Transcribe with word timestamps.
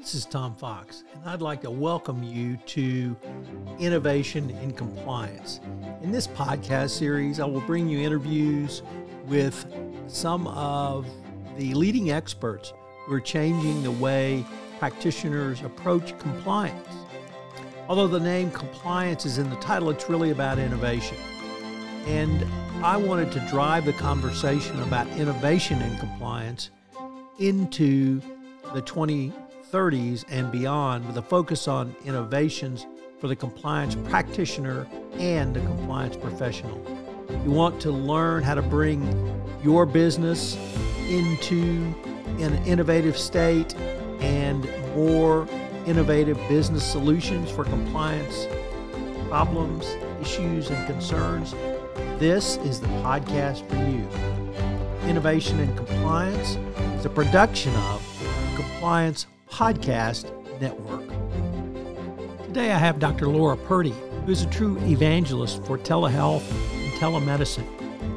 This 0.00 0.14
is 0.14 0.24
Tom 0.24 0.54
Fox, 0.54 1.04
and 1.12 1.28
I'd 1.28 1.42
like 1.42 1.60
to 1.60 1.70
welcome 1.70 2.22
you 2.22 2.56
to 2.56 3.14
Innovation 3.78 4.48
in 4.48 4.72
Compliance. 4.72 5.60
In 6.00 6.10
this 6.10 6.26
podcast 6.26 6.88
series, 6.92 7.38
I 7.38 7.44
will 7.44 7.60
bring 7.60 7.86
you 7.86 8.00
interviews 8.00 8.80
with 9.26 9.66
some 10.06 10.46
of 10.46 11.06
the 11.58 11.74
leading 11.74 12.10
experts 12.10 12.72
who 13.04 13.12
are 13.12 13.20
changing 13.20 13.82
the 13.82 13.90
way 13.90 14.42
practitioners 14.78 15.60
approach 15.60 16.18
compliance. 16.18 16.88
Although 17.86 18.08
the 18.08 18.20
name 18.20 18.50
compliance 18.52 19.26
is 19.26 19.36
in 19.36 19.50
the 19.50 19.56
title, 19.56 19.90
it's 19.90 20.08
really 20.08 20.30
about 20.30 20.58
innovation. 20.58 21.18
And 22.06 22.46
I 22.82 22.96
wanted 22.96 23.30
to 23.32 23.40
drive 23.50 23.84
the 23.84 23.92
conversation 23.92 24.80
about 24.82 25.06
innovation 25.18 25.82
in 25.82 25.98
compliance 25.98 26.70
into 27.38 28.22
the 28.72 28.80
2030s 29.70 30.24
and 30.30 30.50
beyond 30.50 31.06
with 31.06 31.16
a 31.16 31.22
focus 31.22 31.68
on 31.68 31.94
innovations 32.04 32.86
for 33.18 33.28
the 33.28 33.36
compliance 33.36 33.94
practitioner 33.94 34.86
and 35.14 35.54
the 35.54 35.60
compliance 35.60 36.16
professional. 36.16 36.80
You 37.44 37.50
want 37.50 37.80
to 37.82 37.90
learn 37.90 38.42
how 38.42 38.54
to 38.54 38.62
bring 38.62 39.02
your 39.62 39.86
business 39.86 40.56
into 41.08 41.94
an 42.38 42.54
innovative 42.64 43.16
state 43.16 43.74
and 44.20 44.68
more 44.94 45.46
innovative 45.86 46.38
business 46.48 46.84
solutions 46.84 47.50
for 47.50 47.64
compliance 47.64 48.46
problems, 49.28 49.96
issues, 50.20 50.70
and 50.70 50.86
concerns. 50.86 51.52
This 52.18 52.56
is 52.58 52.80
the 52.80 52.88
podcast 52.88 53.68
for 53.68 53.76
you. 53.76 55.08
Innovation 55.08 55.60
in 55.60 55.74
Compliance 55.76 56.56
is 56.98 57.04
a 57.06 57.10
production 57.10 57.74
of 57.76 58.04
Compliance 58.56 59.26
Podcast 59.50 60.30
Network. 60.60 61.06
Today 62.46 62.72
I 62.72 62.78
have 62.78 62.98
Dr. 62.98 63.28
Laura 63.28 63.56
Purdy, 63.56 63.94
who 64.24 64.32
is 64.32 64.42
a 64.42 64.46
true 64.46 64.78
evangelist 64.84 65.64
for 65.64 65.76
telehealth 65.76 66.48
and 66.50 66.92
telemedicine. 66.94 67.66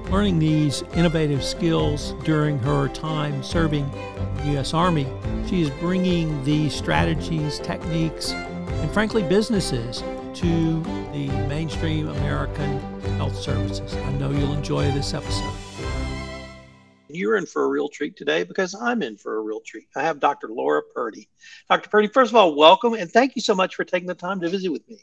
Learning 0.09 0.39
these 0.39 0.83
innovative 0.93 1.43
skills 1.43 2.13
during 2.23 2.59
her 2.59 2.87
time 2.89 3.43
serving 3.43 3.89
the 4.37 4.51
U.S. 4.51 4.73
Army, 4.73 5.07
she 5.47 5.61
is 5.61 5.69
bringing 5.71 6.43
these 6.43 6.73
strategies, 6.73 7.59
techniques, 7.59 8.31
and 8.31 8.91
frankly, 8.91 9.23
businesses 9.23 10.03
to 10.35 10.81
the 11.13 11.27
mainstream 11.47 12.07
American 12.09 12.79
health 13.17 13.35
services. 13.35 13.93
I 13.95 14.11
know 14.13 14.31
you'll 14.31 14.53
enjoy 14.53 14.83
this 14.91 15.13
episode. 15.13 15.53
You're 17.13 17.37
in 17.37 17.45
for 17.45 17.65
a 17.65 17.67
real 17.67 17.89
treat 17.89 18.17
today 18.17 18.43
because 18.43 18.73
I'm 18.73 19.03
in 19.03 19.17
for 19.17 19.37
a 19.37 19.39
real 19.41 19.59
treat. 19.59 19.87
I 19.95 20.01
have 20.01 20.19
Dr. 20.19 20.47
Laura 20.49 20.81
Purdy. 20.81 21.29
Dr. 21.69 21.89
Purdy, 21.89 22.07
first 22.07 22.31
of 22.31 22.35
all, 22.35 22.55
welcome 22.55 22.95
and 22.95 23.11
thank 23.11 23.35
you 23.35 23.41
so 23.41 23.53
much 23.53 23.75
for 23.75 23.83
taking 23.83 24.07
the 24.07 24.15
time 24.15 24.39
to 24.41 24.49
visit 24.49 24.71
with 24.71 24.87
me. 24.89 24.99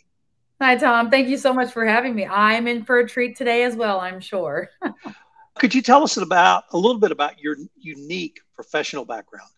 Hi, 0.60 0.76
Tom. 0.76 1.08
Thank 1.08 1.28
you 1.28 1.38
so 1.38 1.54
much 1.54 1.72
for 1.72 1.86
having 1.86 2.14
me. 2.14 2.26
I'm 2.26 2.66
in 2.66 2.84
for 2.84 2.98
a 2.98 3.08
treat 3.08 3.36
today 3.36 3.62
as 3.62 3.76
well, 3.76 4.00
I'm 4.00 4.20
sure. 4.20 4.70
Could 5.58 5.74
you 5.74 5.82
tell 5.82 6.02
us 6.02 6.16
about 6.16 6.64
a 6.72 6.76
little 6.76 6.98
bit 6.98 7.12
about 7.12 7.38
your 7.38 7.56
unique 7.78 8.40
professional 8.54 9.04
background? 9.04 9.50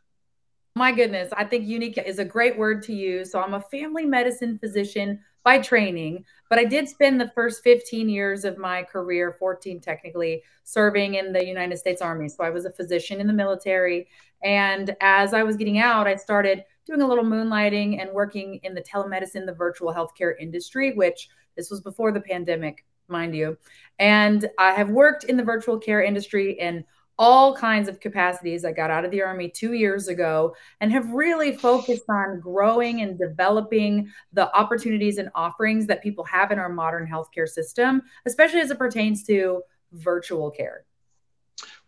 My 0.76 0.92
goodness, 0.92 1.32
I 1.36 1.44
think 1.44 1.66
unique 1.66 1.98
is 1.98 2.18
a 2.18 2.24
great 2.24 2.56
word 2.58 2.82
to 2.84 2.92
use. 2.92 3.32
So 3.32 3.40
I'm 3.40 3.54
a 3.54 3.60
family 3.60 4.04
medicine 4.04 4.58
physician 4.58 5.20
by 5.44 5.58
training, 5.58 6.24
but 6.48 6.58
I 6.58 6.64
did 6.64 6.88
spend 6.88 7.20
the 7.20 7.32
first 7.34 7.62
15 7.64 8.08
years 8.08 8.44
of 8.44 8.58
my 8.58 8.82
career, 8.82 9.36
14 9.38 9.80
technically, 9.80 10.42
serving 10.64 11.14
in 11.14 11.32
the 11.32 11.44
United 11.44 11.78
States 11.78 12.02
Army. 12.02 12.28
So 12.28 12.44
I 12.44 12.50
was 12.50 12.64
a 12.64 12.72
physician 12.72 13.20
in 13.20 13.26
the 13.26 13.32
military. 13.32 14.08
And 14.44 14.94
as 15.00 15.34
I 15.34 15.42
was 15.42 15.56
getting 15.56 15.78
out, 15.78 16.06
I 16.06 16.16
started 16.16 16.64
doing 16.86 17.02
a 17.02 17.06
little 17.06 17.24
moonlighting 17.24 18.00
and 18.00 18.12
working 18.12 18.60
in 18.62 18.74
the 18.74 18.82
telemedicine, 18.82 19.46
the 19.46 19.54
virtual 19.54 19.92
healthcare 19.92 20.34
industry, 20.38 20.92
which 20.92 21.28
this 21.56 21.70
was 21.70 21.80
before 21.80 22.12
the 22.12 22.20
pandemic, 22.20 22.84
mind 23.08 23.34
you. 23.34 23.56
And 23.98 24.48
I 24.58 24.72
have 24.72 24.90
worked 24.90 25.24
in 25.24 25.36
the 25.36 25.44
virtual 25.44 25.78
care 25.78 26.02
industry 26.02 26.58
in 26.58 26.84
all 27.18 27.54
kinds 27.54 27.88
of 27.88 28.00
capacities. 28.00 28.64
I 28.64 28.72
got 28.72 28.90
out 28.90 29.04
of 29.04 29.10
the 29.10 29.22
Army 29.22 29.48
two 29.48 29.74
years 29.74 30.08
ago 30.08 30.54
and 30.80 30.90
have 30.92 31.10
really 31.12 31.56
focused 31.56 32.08
on 32.08 32.40
growing 32.40 33.02
and 33.02 33.18
developing 33.18 34.10
the 34.32 34.54
opportunities 34.56 35.18
and 35.18 35.30
offerings 35.34 35.86
that 35.86 36.02
people 36.02 36.24
have 36.24 36.50
in 36.50 36.58
our 36.58 36.68
modern 36.68 37.06
healthcare 37.06 37.48
system, 37.48 38.02
especially 38.26 38.60
as 38.60 38.70
it 38.70 38.78
pertains 38.78 39.24
to 39.24 39.62
virtual 39.92 40.50
care. 40.50 40.84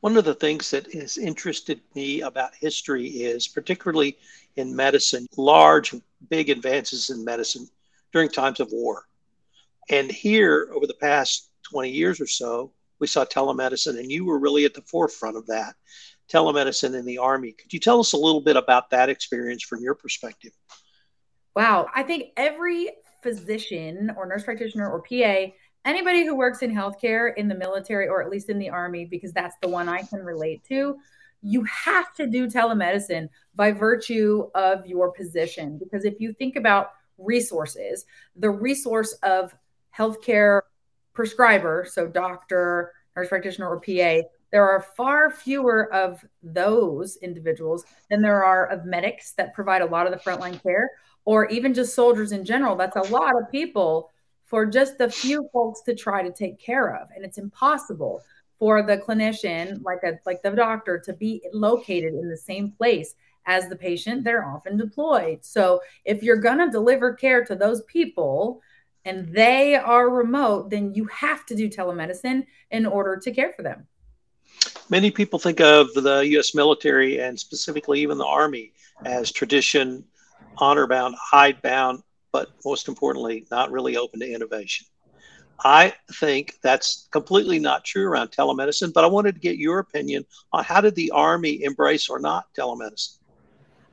One 0.00 0.16
of 0.18 0.26
the 0.26 0.34
things 0.34 0.70
that 0.70 0.92
has 0.92 1.16
interested 1.16 1.80
me 1.94 2.20
about 2.20 2.54
history 2.54 3.06
is, 3.06 3.48
particularly 3.48 4.18
in 4.56 4.76
medicine, 4.76 5.26
large, 5.36 5.94
big 6.28 6.50
advances 6.50 7.08
in 7.08 7.24
medicine 7.24 7.66
during 8.12 8.28
times 8.28 8.60
of 8.60 8.70
war. 8.70 9.06
And 9.88 10.10
here, 10.10 10.68
over 10.74 10.86
the 10.86 10.94
past 10.94 11.48
20 11.62 11.90
years 11.90 12.20
or 12.20 12.26
so, 12.26 12.70
we 13.04 13.08
saw 13.08 13.22
telemedicine, 13.22 13.98
and 13.98 14.10
you 14.10 14.24
were 14.24 14.38
really 14.38 14.64
at 14.64 14.72
the 14.72 14.80
forefront 14.80 15.36
of 15.36 15.46
that 15.46 15.74
telemedicine 16.32 16.98
in 16.98 17.04
the 17.04 17.18
Army. 17.18 17.52
Could 17.52 17.70
you 17.70 17.78
tell 17.78 18.00
us 18.00 18.14
a 18.14 18.16
little 18.16 18.40
bit 18.40 18.56
about 18.56 18.88
that 18.88 19.10
experience 19.10 19.62
from 19.62 19.82
your 19.82 19.94
perspective? 19.94 20.52
Wow. 21.54 21.88
I 21.94 22.02
think 22.02 22.30
every 22.38 22.92
physician 23.22 24.10
or 24.16 24.24
nurse 24.24 24.44
practitioner 24.44 24.90
or 24.90 25.02
PA, 25.02 25.52
anybody 25.84 26.24
who 26.24 26.34
works 26.34 26.62
in 26.62 26.74
healthcare 26.74 27.36
in 27.36 27.46
the 27.46 27.54
military 27.54 28.08
or 28.08 28.22
at 28.22 28.30
least 28.30 28.48
in 28.48 28.58
the 28.58 28.70
Army, 28.70 29.04
because 29.04 29.34
that's 29.34 29.56
the 29.60 29.68
one 29.68 29.86
I 29.86 30.00
can 30.00 30.20
relate 30.20 30.64
to, 30.68 30.96
you 31.42 31.62
have 31.64 32.14
to 32.14 32.26
do 32.26 32.46
telemedicine 32.46 33.28
by 33.54 33.70
virtue 33.70 34.48
of 34.54 34.86
your 34.86 35.12
position. 35.12 35.76
Because 35.76 36.06
if 36.06 36.18
you 36.20 36.32
think 36.32 36.56
about 36.56 36.92
resources, 37.18 38.06
the 38.34 38.48
resource 38.48 39.12
of 39.22 39.54
healthcare 39.94 40.62
prescriber, 41.14 41.86
so 41.88 42.06
doctor, 42.06 42.92
nurse 43.16 43.28
practitioner, 43.28 43.68
or 43.68 43.80
PA, 43.80 44.28
there 44.50 44.68
are 44.68 44.86
far 44.96 45.30
fewer 45.30 45.92
of 45.92 46.24
those 46.42 47.16
individuals 47.16 47.84
than 48.10 48.20
there 48.20 48.44
are 48.44 48.66
of 48.66 48.84
medics 48.84 49.32
that 49.32 49.54
provide 49.54 49.82
a 49.82 49.86
lot 49.86 50.06
of 50.06 50.12
the 50.12 50.18
frontline 50.18 50.62
care, 50.62 50.90
or 51.24 51.48
even 51.48 51.74
just 51.74 51.94
soldiers 51.94 52.32
in 52.32 52.44
general. 52.44 52.76
That's 52.76 52.96
a 52.96 53.12
lot 53.12 53.40
of 53.40 53.50
people 53.50 54.10
for 54.44 54.66
just 54.66 55.00
a 55.00 55.08
few 55.08 55.48
folks 55.52 55.80
to 55.82 55.94
try 55.94 56.22
to 56.22 56.30
take 56.30 56.58
care 56.60 56.94
of, 56.94 57.08
and 57.16 57.24
it's 57.24 57.38
impossible 57.38 58.22
for 58.58 58.82
the 58.82 58.98
clinician, 58.98 59.82
like 59.82 59.98
a 60.04 60.18
like 60.24 60.42
the 60.42 60.50
doctor, 60.50 60.98
to 60.98 61.12
be 61.12 61.42
located 61.52 62.14
in 62.14 62.28
the 62.28 62.36
same 62.36 62.70
place 62.70 63.16
as 63.46 63.68
the 63.68 63.76
patient. 63.76 64.22
They're 64.22 64.46
often 64.46 64.76
deployed. 64.76 65.44
So 65.44 65.80
if 66.04 66.22
you're 66.22 66.36
going 66.36 66.58
to 66.58 66.70
deliver 66.70 67.14
care 67.14 67.44
to 67.44 67.56
those 67.56 67.82
people, 67.82 68.62
and 69.04 69.32
they 69.32 69.74
are 69.74 70.08
remote, 70.08 70.70
then 70.70 70.94
you 70.94 71.04
have 71.06 71.44
to 71.46 71.54
do 71.54 71.68
telemedicine 71.68 72.46
in 72.70 72.86
order 72.86 73.16
to 73.16 73.32
care 73.32 73.52
for 73.52 73.62
them. 73.62 73.86
Many 74.90 75.10
people 75.10 75.38
think 75.38 75.60
of 75.60 75.92
the 75.94 76.20
U.S. 76.20 76.54
military 76.54 77.20
and 77.20 77.38
specifically 77.38 78.00
even 78.00 78.18
the 78.18 78.26
Army 78.26 78.72
as 79.04 79.32
tradition, 79.32 80.04
honor 80.58 80.86
bound, 80.86 81.14
hide 81.18 81.60
bound, 81.62 82.02
but 82.32 82.50
most 82.64 82.88
importantly, 82.88 83.46
not 83.50 83.70
really 83.70 83.96
open 83.96 84.20
to 84.20 84.30
innovation. 84.30 84.86
I 85.64 85.94
think 86.14 86.58
that's 86.62 87.08
completely 87.12 87.58
not 87.58 87.84
true 87.84 88.06
around 88.06 88.30
telemedicine, 88.30 88.92
but 88.92 89.04
I 89.04 89.06
wanted 89.06 89.34
to 89.34 89.40
get 89.40 89.56
your 89.56 89.78
opinion 89.78 90.24
on 90.52 90.64
how 90.64 90.80
did 90.80 90.94
the 90.94 91.10
Army 91.12 91.62
embrace 91.62 92.08
or 92.08 92.18
not 92.18 92.46
telemedicine? 92.58 93.18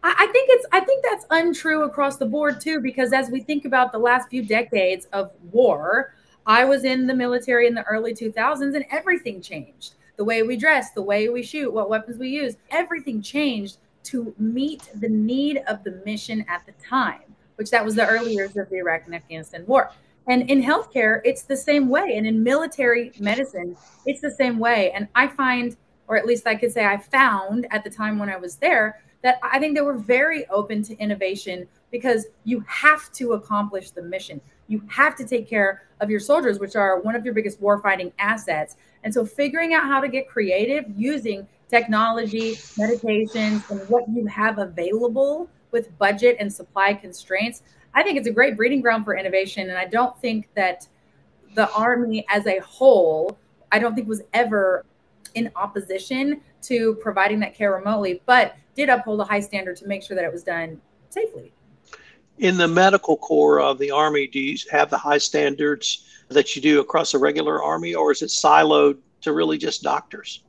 I 0.03 0.28
think 0.31 0.50
it's 0.51 0.66
I 0.72 0.79
think 0.79 1.03
that's 1.03 1.25
untrue 1.29 1.84
across 1.84 2.17
the 2.17 2.25
board 2.25 2.59
too, 2.59 2.79
because 2.79 3.13
as 3.13 3.29
we 3.29 3.41
think 3.41 3.66
about 3.66 3.91
the 3.91 4.00
last 4.00 4.29
few 4.29 4.44
decades 4.44 5.07
of 5.13 5.31
war, 5.51 6.16
I 6.45 6.66
was 6.66 6.85
in 6.85 7.06
the 7.06 7.13
military 7.13 7.67
in 7.67 7.75
the 7.75 7.84
early 7.84 8.13
2000s 8.13 8.75
and 8.75 8.85
everything 8.90 9.41
changed. 9.41 9.94
The 10.17 10.23
way 10.23 10.44
we 10.44 10.57
dress, 10.57 10.91
the 10.91 11.01
way 11.01 11.29
we 11.29 11.44
shoot, 11.44 11.72
what 11.72 11.90
weapons 11.90 12.17
we 12.17 12.29
use, 12.29 12.56
everything 12.72 13.22
changed 13.22 13.78
to 14.03 14.34
meet 14.40 14.90
the 14.95 15.09
need 15.09 15.61
of 15.67 15.84
the 15.84 16.01
mission 16.06 16.45
at 16.50 16.66
the 16.66 16.73
time, 16.84 17.22
which 17.55 17.70
that 17.70 17.85
was 17.85 17.96
the 17.96 18.08
early 18.08 18.34
years 18.34 18.58
of 18.58 18.70
the 18.70 18.78
Iraq 18.78 19.03
and 19.05 19.16
Afghanistan 19.16 19.64
war. 19.67 19.91
And 20.28 20.49
in 20.49 20.61
healthcare, 20.61 21.22
it's 21.23 21.43
the 21.43 21.58
same 21.58 21.90
way. 21.90 22.16
And 22.17 22.25
in 22.25 22.43
military 22.43 23.11
medicine, 23.20 23.75
it's 24.05 24.22
the 24.22 24.31
same 24.31 24.59
way. 24.59 24.91
And 24.91 25.08
I 25.16 25.28
find, 25.28 25.75
or 26.08 26.17
at 26.17 26.25
least 26.25 26.47
I 26.47 26.55
could 26.55 26.72
say 26.72 26.85
I 26.85 26.97
found 26.97 27.67
at 27.72 27.84
the 27.84 27.90
time 27.90 28.20
when 28.20 28.29
I 28.29 28.37
was 28.37 28.55
there, 28.55 29.02
that 29.22 29.40
I 29.44 29.59
think 29.59 29.76
they 29.76 29.82
were 29.82 29.97
very 29.97 30.47
open 30.47 30.84
to 30.84 30.97
innovation 30.97 31.68
because 31.91 32.28
you 32.44 32.64
have 32.68 33.12
to 33.14 33.34
accomplish 33.34 33.91
the 33.91 34.02
mission. 34.02 34.41
You 34.68 34.84
have 34.88 35.16
to 35.18 35.26
take 35.26 35.47
care 35.50 35.84
of 36.00 36.09
your 36.09 36.20
soldiers, 36.20 36.59
which 36.59 36.76
are 36.76 37.00
one 37.00 37.16
of 37.16 37.23
your 37.23 37.34
biggest 37.34 37.62
warfighting 37.62 38.12
assets. 38.20 38.78
And 39.03 39.14
so, 39.14 39.26
figuring 39.26 39.73
out 39.73 39.84
how 39.84 40.00
to 40.00 40.08
get 40.08 40.28
creative 40.28 40.85
using 40.96 41.47
technology, 41.70 42.56
medications, 42.78 43.70
and 43.70 43.82
what 43.90 44.03
you 44.09 44.26
have 44.28 44.59
available 44.59 45.50
with 45.72 45.97
budget 45.97 46.38
and 46.40 46.52
supply 46.52 46.94
constraints, 46.94 47.64
I 47.94 48.03
think 48.03 48.18
it's 48.18 48.28
a 48.28 48.32
great 48.32 48.58
breeding 48.58 48.82
ground 48.82 49.06
for 49.06 49.16
innovation. 49.16 49.70
And 49.70 49.78
I 49.78 49.85
don't 49.85 50.18
think 50.20 50.50
that 50.56 50.88
the 51.56 51.72
Army 51.72 52.26
as 52.29 52.47
a 52.47 52.59
whole, 52.59 53.38
I 53.72 53.79
don't 53.79 53.96
think 53.96 54.08
was 54.08 54.22
ever 54.34 54.85
in 55.35 55.51
opposition 55.55 56.41
to 56.63 56.95
providing 56.95 57.39
that 57.39 57.55
care 57.55 57.73
remotely, 57.73 58.22
but 58.25 58.55
did 58.75 58.89
uphold 58.89 59.19
a 59.19 59.23
high 59.23 59.39
standard 59.39 59.78
to 59.78 59.87
make 59.87 60.03
sure 60.03 60.16
that 60.16 60.25
it 60.25 60.31
was 60.31 60.43
done 60.43 60.79
safely. 61.09 61.51
In 62.37 62.57
the 62.57 62.67
medical 62.67 63.17
corps 63.17 63.59
of 63.59 63.78
the 63.78 63.91
Army, 63.91 64.28
do 64.28 64.39
you 64.39 64.57
have 64.72 64.89
the 64.89 64.97
high 64.97 65.17
standards 65.17 66.07
that 66.29 66.55
you 66.55 66.61
do 66.61 66.79
across 66.79 67.11
the 67.11 67.17
regular 67.17 67.61
Army, 67.61 67.93
or 67.93 68.11
is 68.11 68.22
it 68.22 68.29
siloed 68.29 68.97
to 69.22 69.33
really 69.33 69.57
just 69.57 69.83
doctors? 69.83 70.43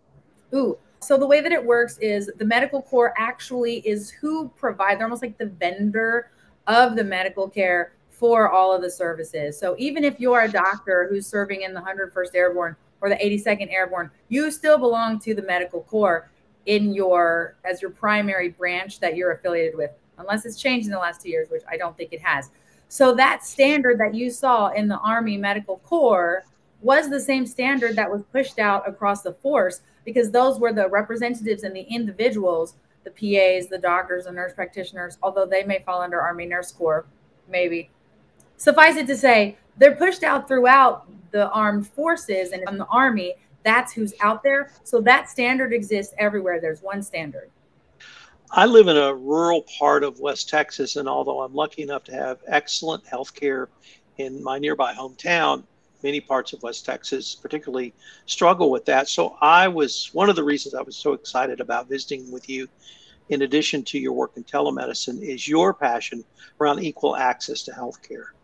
Ooh, 0.54 0.78
so 1.00 1.18
the 1.18 1.26
way 1.26 1.40
that 1.40 1.52
it 1.52 1.64
works 1.64 1.98
is 1.98 2.30
the 2.38 2.44
medical 2.44 2.80
corps 2.80 3.12
actually 3.18 3.78
is 3.86 4.10
who 4.10 4.48
provides, 4.50 4.98
they're 4.98 5.06
almost 5.06 5.22
like 5.22 5.36
the 5.36 5.46
vendor 5.46 6.30
of 6.68 6.94
the 6.94 7.04
medical 7.04 7.48
care 7.48 7.94
for 8.10 8.48
all 8.50 8.72
of 8.72 8.82
the 8.82 8.90
services. 8.90 9.58
So 9.58 9.74
even 9.78 10.04
if 10.04 10.20
you're 10.20 10.42
a 10.42 10.48
doctor 10.48 11.08
who's 11.10 11.26
serving 11.26 11.62
in 11.62 11.74
the 11.74 11.80
101st 11.80 12.34
Airborne 12.34 12.76
or 13.02 13.10
the 13.10 13.16
82nd 13.16 13.70
Airborne, 13.70 14.10
you 14.28 14.50
still 14.50 14.78
belong 14.78 15.18
to 15.18 15.34
the 15.34 15.42
medical 15.42 15.82
corps 15.82 16.30
in 16.64 16.94
your 16.94 17.56
as 17.64 17.82
your 17.82 17.90
primary 17.90 18.48
branch 18.48 19.00
that 19.00 19.16
you're 19.16 19.32
affiliated 19.32 19.76
with, 19.76 19.90
unless 20.18 20.46
it's 20.46 20.58
changed 20.58 20.86
in 20.86 20.92
the 20.92 20.98
last 20.98 21.20
two 21.20 21.28
years, 21.28 21.50
which 21.50 21.62
I 21.68 21.76
don't 21.76 21.96
think 21.96 22.12
it 22.12 22.22
has. 22.22 22.50
So 22.88 23.14
that 23.14 23.44
standard 23.44 23.98
that 23.98 24.14
you 24.14 24.30
saw 24.30 24.68
in 24.68 24.86
the 24.86 24.98
Army 24.98 25.36
Medical 25.36 25.78
Corps 25.78 26.44
was 26.80 27.10
the 27.10 27.20
same 27.20 27.46
standard 27.46 27.96
that 27.96 28.10
was 28.10 28.22
pushed 28.32 28.58
out 28.58 28.88
across 28.88 29.22
the 29.22 29.32
force 29.32 29.80
because 30.04 30.30
those 30.30 30.58
were 30.58 30.72
the 30.72 30.88
representatives 30.88 31.64
and 31.64 31.74
the 31.74 31.82
individuals, 31.82 32.74
the 33.04 33.10
PAs, 33.10 33.68
the 33.68 33.78
doctors, 33.78 34.24
the 34.24 34.32
nurse 34.32 34.52
practitioners, 34.52 35.18
although 35.22 35.46
they 35.46 35.64
may 35.64 35.82
fall 35.84 36.02
under 36.02 36.20
Army 36.20 36.46
Nurse 36.46 36.70
Corps, 36.70 37.06
maybe. 37.48 37.90
Suffice 38.62 38.94
it 38.94 39.08
to 39.08 39.16
say, 39.16 39.56
they're 39.76 39.96
pushed 39.96 40.22
out 40.22 40.46
throughout 40.46 41.08
the 41.32 41.50
armed 41.50 41.88
forces 41.88 42.52
and 42.52 42.62
in 42.68 42.78
the 42.78 42.86
Army. 42.86 43.34
That's 43.64 43.92
who's 43.92 44.14
out 44.20 44.44
there. 44.44 44.70
So 44.84 45.00
that 45.00 45.28
standard 45.28 45.72
exists 45.72 46.14
everywhere. 46.16 46.60
There's 46.60 46.80
one 46.80 47.02
standard. 47.02 47.50
I 48.52 48.66
live 48.66 48.86
in 48.86 48.96
a 48.96 49.12
rural 49.12 49.62
part 49.80 50.04
of 50.04 50.20
West 50.20 50.48
Texas, 50.48 50.94
and 50.94 51.08
although 51.08 51.40
I'm 51.40 51.52
lucky 51.52 51.82
enough 51.82 52.04
to 52.04 52.12
have 52.12 52.38
excellent 52.46 53.04
health 53.04 53.34
care 53.34 53.68
in 54.18 54.40
my 54.44 54.60
nearby 54.60 54.94
hometown, 54.94 55.64
many 56.04 56.20
parts 56.20 56.52
of 56.52 56.62
West 56.62 56.86
Texas 56.86 57.34
particularly 57.34 57.92
struggle 58.26 58.70
with 58.70 58.84
that. 58.84 59.08
So 59.08 59.36
I 59.40 59.66
was 59.66 60.10
one 60.12 60.30
of 60.30 60.36
the 60.36 60.44
reasons 60.44 60.76
I 60.76 60.82
was 60.82 60.96
so 60.96 61.14
excited 61.14 61.58
about 61.58 61.88
visiting 61.88 62.30
with 62.30 62.48
you, 62.48 62.68
in 63.28 63.42
addition 63.42 63.82
to 63.86 63.98
your 63.98 64.12
work 64.12 64.34
in 64.36 64.44
telemedicine, 64.44 65.20
is 65.20 65.48
your 65.48 65.74
passion 65.74 66.24
around 66.60 66.78
equal 66.78 67.16
access 67.16 67.64
to 67.64 67.74
health 67.74 68.00
care. 68.08 68.34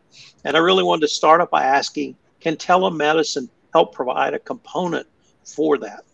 And 0.44 0.56
I 0.56 0.60
really 0.60 0.84
wanted 0.84 1.02
to 1.02 1.08
start 1.08 1.40
off 1.40 1.50
by 1.50 1.64
asking 1.64 2.16
can 2.40 2.56
telemedicine 2.56 3.48
help 3.72 3.94
provide 3.94 4.34
a 4.34 4.38
component 4.38 5.06
for 5.44 5.76
that? 5.78 6.04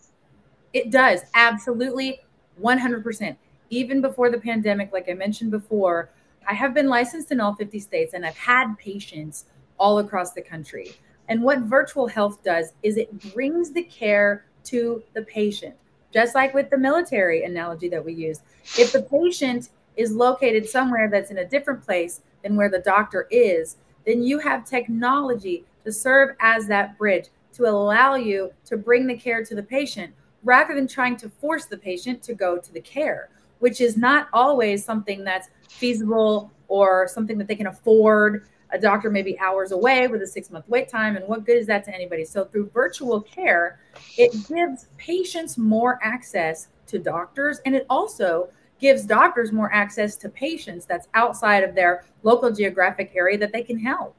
It 0.73 0.91
does, 0.91 1.21
absolutely, 1.35 2.19
100% 2.61 3.37
even 3.69 4.01
before 4.01 4.29
the 4.29 4.37
pandemic, 4.37 4.91
like 4.93 5.09
I 5.09 5.13
mentioned 5.13 5.51
before, 5.51 6.09
I 6.47 6.53
have 6.53 6.73
been 6.73 6.87
licensed 6.87 7.31
in 7.31 7.39
all 7.39 7.55
50 7.55 7.79
states 7.79 8.13
and 8.13 8.25
I've 8.25 8.37
had 8.37 8.77
patients 8.77 9.45
all 9.77 9.99
across 9.99 10.31
the 10.31 10.41
country. 10.41 10.93
And 11.27 11.41
what 11.41 11.59
virtual 11.59 12.07
health 12.07 12.43
does 12.43 12.73
is 12.83 12.97
it 12.97 13.33
brings 13.33 13.71
the 13.71 13.83
care 13.83 14.45
to 14.65 15.03
the 15.13 15.23
patient, 15.23 15.75
just 16.13 16.35
like 16.35 16.53
with 16.53 16.69
the 16.69 16.77
military 16.77 17.43
analogy 17.43 17.89
that 17.89 18.03
we 18.03 18.13
use. 18.13 18.41
If 18.77 18.91
the 18.91 19.01
patient 19.01 19.69
is 19.97 20.11
located 20.11 20.69
somewhere 20.69 21.09
that's 21.09 21.31
in 21.31 21.39
a 21.39 21.47
different 21.47 21.83
place 21.83 22.21
than 22.43 22.55
where 22.55 22.69
the 22.69 22.79
doctor 22.79 23.27
is, 23.31 23.77
then 24.05 24.23
you 24.23 24.39
have 24.39 24.65
technology 24.65 25.65
to 25.83 25.91
serve 25.91 26.35
as 26.39 26.67
that 26.67 26.97
bridge 26.97 27.27
to 27.53 27.63
allow 27.63 28.15
you 28.15 28.51
to 28.65 28.77
bring 28.77 29.07
the 29.07 29.15
care 29.15 29.43
to 29.43 29.55
the 29.55 29.63
patient 29.63 30.13
rather 30.43 30.75
than 30.75 30.87
trying 30.87 31.17
to 31.17 31.29
force 31.29 31.65
the 31.65 31.77
patient 31.77 32.21
to 32.23 32.33
go 32.33 32.57
to 32.57 32.71
the 32.73 32.81
care 32.81 33.29
which 33.59 33.81
is 33.81 33.97
not 33.97 34.27
always 34.33 34.83
something 34.83 35.23
that's 35.23 35.49
feasible 35.69 36.51
or 36.67 37.07
something 37.07 37.37
that 37.37 37.47
they 37.47 37.55
can 37.55 37.67
afford. 37.67 38.47
A 38.71 38.79
doctor 38.79 39.09
may 39.09 39.21
be 39.21 39.39
hours 39.39 39.71
away 39.71 40.07
with 40.07 40.21
a 40.21 40.27
six 40.27 40.51
month 40.51 40.67
wait 40.67 40.89
time. 40.89 41.15
And 41.15 41.27
what 41.27 41.45
good 41.45 41.57
is 41.57 41.67
that 41.67 41.83
to 41.85 41.93
anybody? 41.93 42.25
So, 42.25 42.45
through 42.45 42.69
virtual 42.73 43.21
care, 43.21 43.79
it 44.17 44.31
gives 44.47 44.87
patients 44.97 45.57
more 45.57 45.99
access 46.03 46.67
to 46.87 46.99
doctors 46.99 47.59
and 47.65 47.75
it 47.75 47.85
also 47.89 48.49
gives 48.79 49.05
doctors 49.05 49.51
more 49.51 49.71
access 49.73 50.15
to 50.17 50.29
patients 50.29 50.85
that's 50.85 51.07
outside 51.13 51.63
of 51.63 51.75
their 51.75 52.05
local 52.23 52.51
geographic 52.51 53.11
area 53.15 53.37
that 53.37 53.51
they 53.51 53.63
can 53.63 53.79
help. 53.79 54.15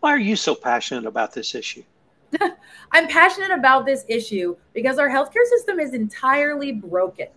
Why 0.00 0.10
are 0.10 0.18
you 0.18 0.36
so 0.36 0.54
passionate 0.54 1.06
about 1.06 1.32
this 1.32 1.54
issue? 1.54 1.82
I'm 2.92 3.08
passionate 3.08 3.50
about 3.50 3.84
this 3.84 4.04
issue 4.08 4.56
because 4.72 4.98
our 4.98 5.08
healthcare 5.08 5.44
system 5.44 5.78
is 5.78 5.94
entirely 5.94 6.72
broken. 6.72 7.28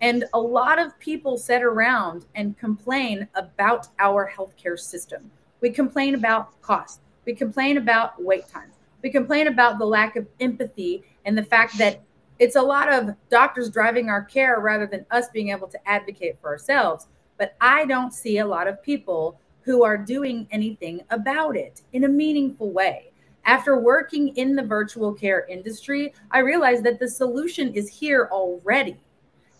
And 0.00 0.24
a 0.34 0.38
lot 0.38 0.78
of 0.78 0.98
people 0.98 1.38
sit 1.38 1.62
around 1.62 2.26
and 2.34 2.58
complain 2.58 3.26
about 3.34 3.88
our 3.98 4.30
healthcare 4.30 4.78
system. 4.78 5.30
We 5.60 5.70
complain 5.70 6.14
about 6.14 6.60
cost. 6.60 7.00
We 7.24 7.34
complain 7.34 7.78
about 7.78 8.22
wait 8.22 8.48
times. 8.48 8.74
We 9.02 9.10
complain 9.10 9.46
about 9.46 9.78
the 9.78 9.86
lack 9.86 10.16
of 10.16 10.26
empathy 10.40 11.04
and 11.24 11.38
the 11.38 11.44
fact 11.44 11.78
that 11.78 12.02
it's 12.38 12.56
a 12.56 12.62
lot 12.62 12.92
of 12.92 13.14
doctors 13.30 13.70
driving 13.70 14.08
our 14.08 14.22
care 14.22 14.60
rather 14.60 14.86
than 14.86 15.06
us 15.10 15.28
being 15.32 15.50
able 15.50 15.68
to 15.68 15.88
advocate 15.88 16.38
for 16.40 16.50
ourselves. 16.50 17.06
But 17.38 17.56
I 17.60 17.84
don't 17.86 18.12
see 18.12 18.38
a 18.38 18.46
lot 18.46 18.68
of 18.68 18.82
people 18.82 19.38
who 19.62 19.82
are 19.82 19.96
doing 19.96 20.46
anything 20.50 21.02
about 21.10 21.56
it 21.56 21.82
in 21.92 22.04
a 22.04 22.08
meaningful 22.08 22.70
way. 22.70 23.10
After 23.46 23.78
working 23.78 24.28
in 24.36 24.56
the 24.56 24.62
virtual 24.62 25.12
care 25.12 25.46
industry, 25.46 26.14
I 26.30 26.38
realized 26.38 26.84
that 26.84 26.98
the 26.98 27.08
solution 27.08 27.72
is 27.74 27.88
here 27.88 28.28
already 28.32 28.98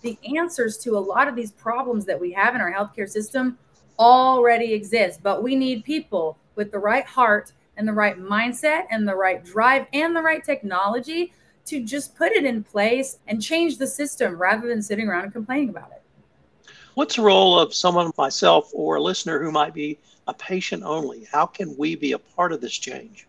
the 0.05 0.19
answers 0.37 0.77
to 0.77 0.97
a 0.97 1.01
lot 1.01 1.27
of 1.27 1.35
these 1.35 1.51
problems 1.51 2.05
that 2.05 2.21
we 2.21 2.31
have 2.31 2.55
in 2.55 2.61
our 2.61 2.73
healthcare 2.73 3.09
system 3.09 3.59
already 3.99 4.73
exist, 4.73 5.21
but 5.23 5.43
we 5.43 5.57
need 5.57 5.83
people 5.83 6.39
with 6.55 6.71
the 6.71 6.79
right 6.79 7.07
heart 7.07 7.53
and 7.77 7.89
the 7.89 7.93
right 7.93 8.21
mindset 8.21 8.85
and 8.91 9.09
the 9.09 9.17
right 9.17 9.43
drive 9.45 9.87
and 9.93 10.15
the 10.15 10.21
right 10.23 10.45
technology 10.45 11.33
to 11.67 11.83
just 11.83 12.15
put 12.17 12.33
it 12.33 12.45
in 12.45 12.63
place 12.63 13.19
and 13.27 13.43
change 13.43 13.79
the 13.79 13.87
system 13.87 14.37
rather 14.37 14.69
than 14.69 14.83
sitting 14.83 15.09
around 15.09 15.25
and 15.25 15.33
complaining 15.33 15.71
about 15.71 15.91
it. 15.93 16.03
What's 16.95 17.17
the 17.17 17.23
role 17.23 17.59
of 17.59 17.75
someone, 17.75 18.13
myself, 18.17 18.71
or 18.73 18.97
a 18.97 19.03
listener 19.03 19.43
who 19.43 19.51
might 19.51 19.75
be 19.75 19.99
a 20.29 20.35
patient 20.35 20.85
only? 20.85 21.27
How 21.31 21.47
can 21.47 21.77
we 21.77 21.97
be 21.97 22.13
a 22.13 22.19
part 22.19 22.53
of 22.53 22.61
this 22.61 22.77
change? 22.77 23.27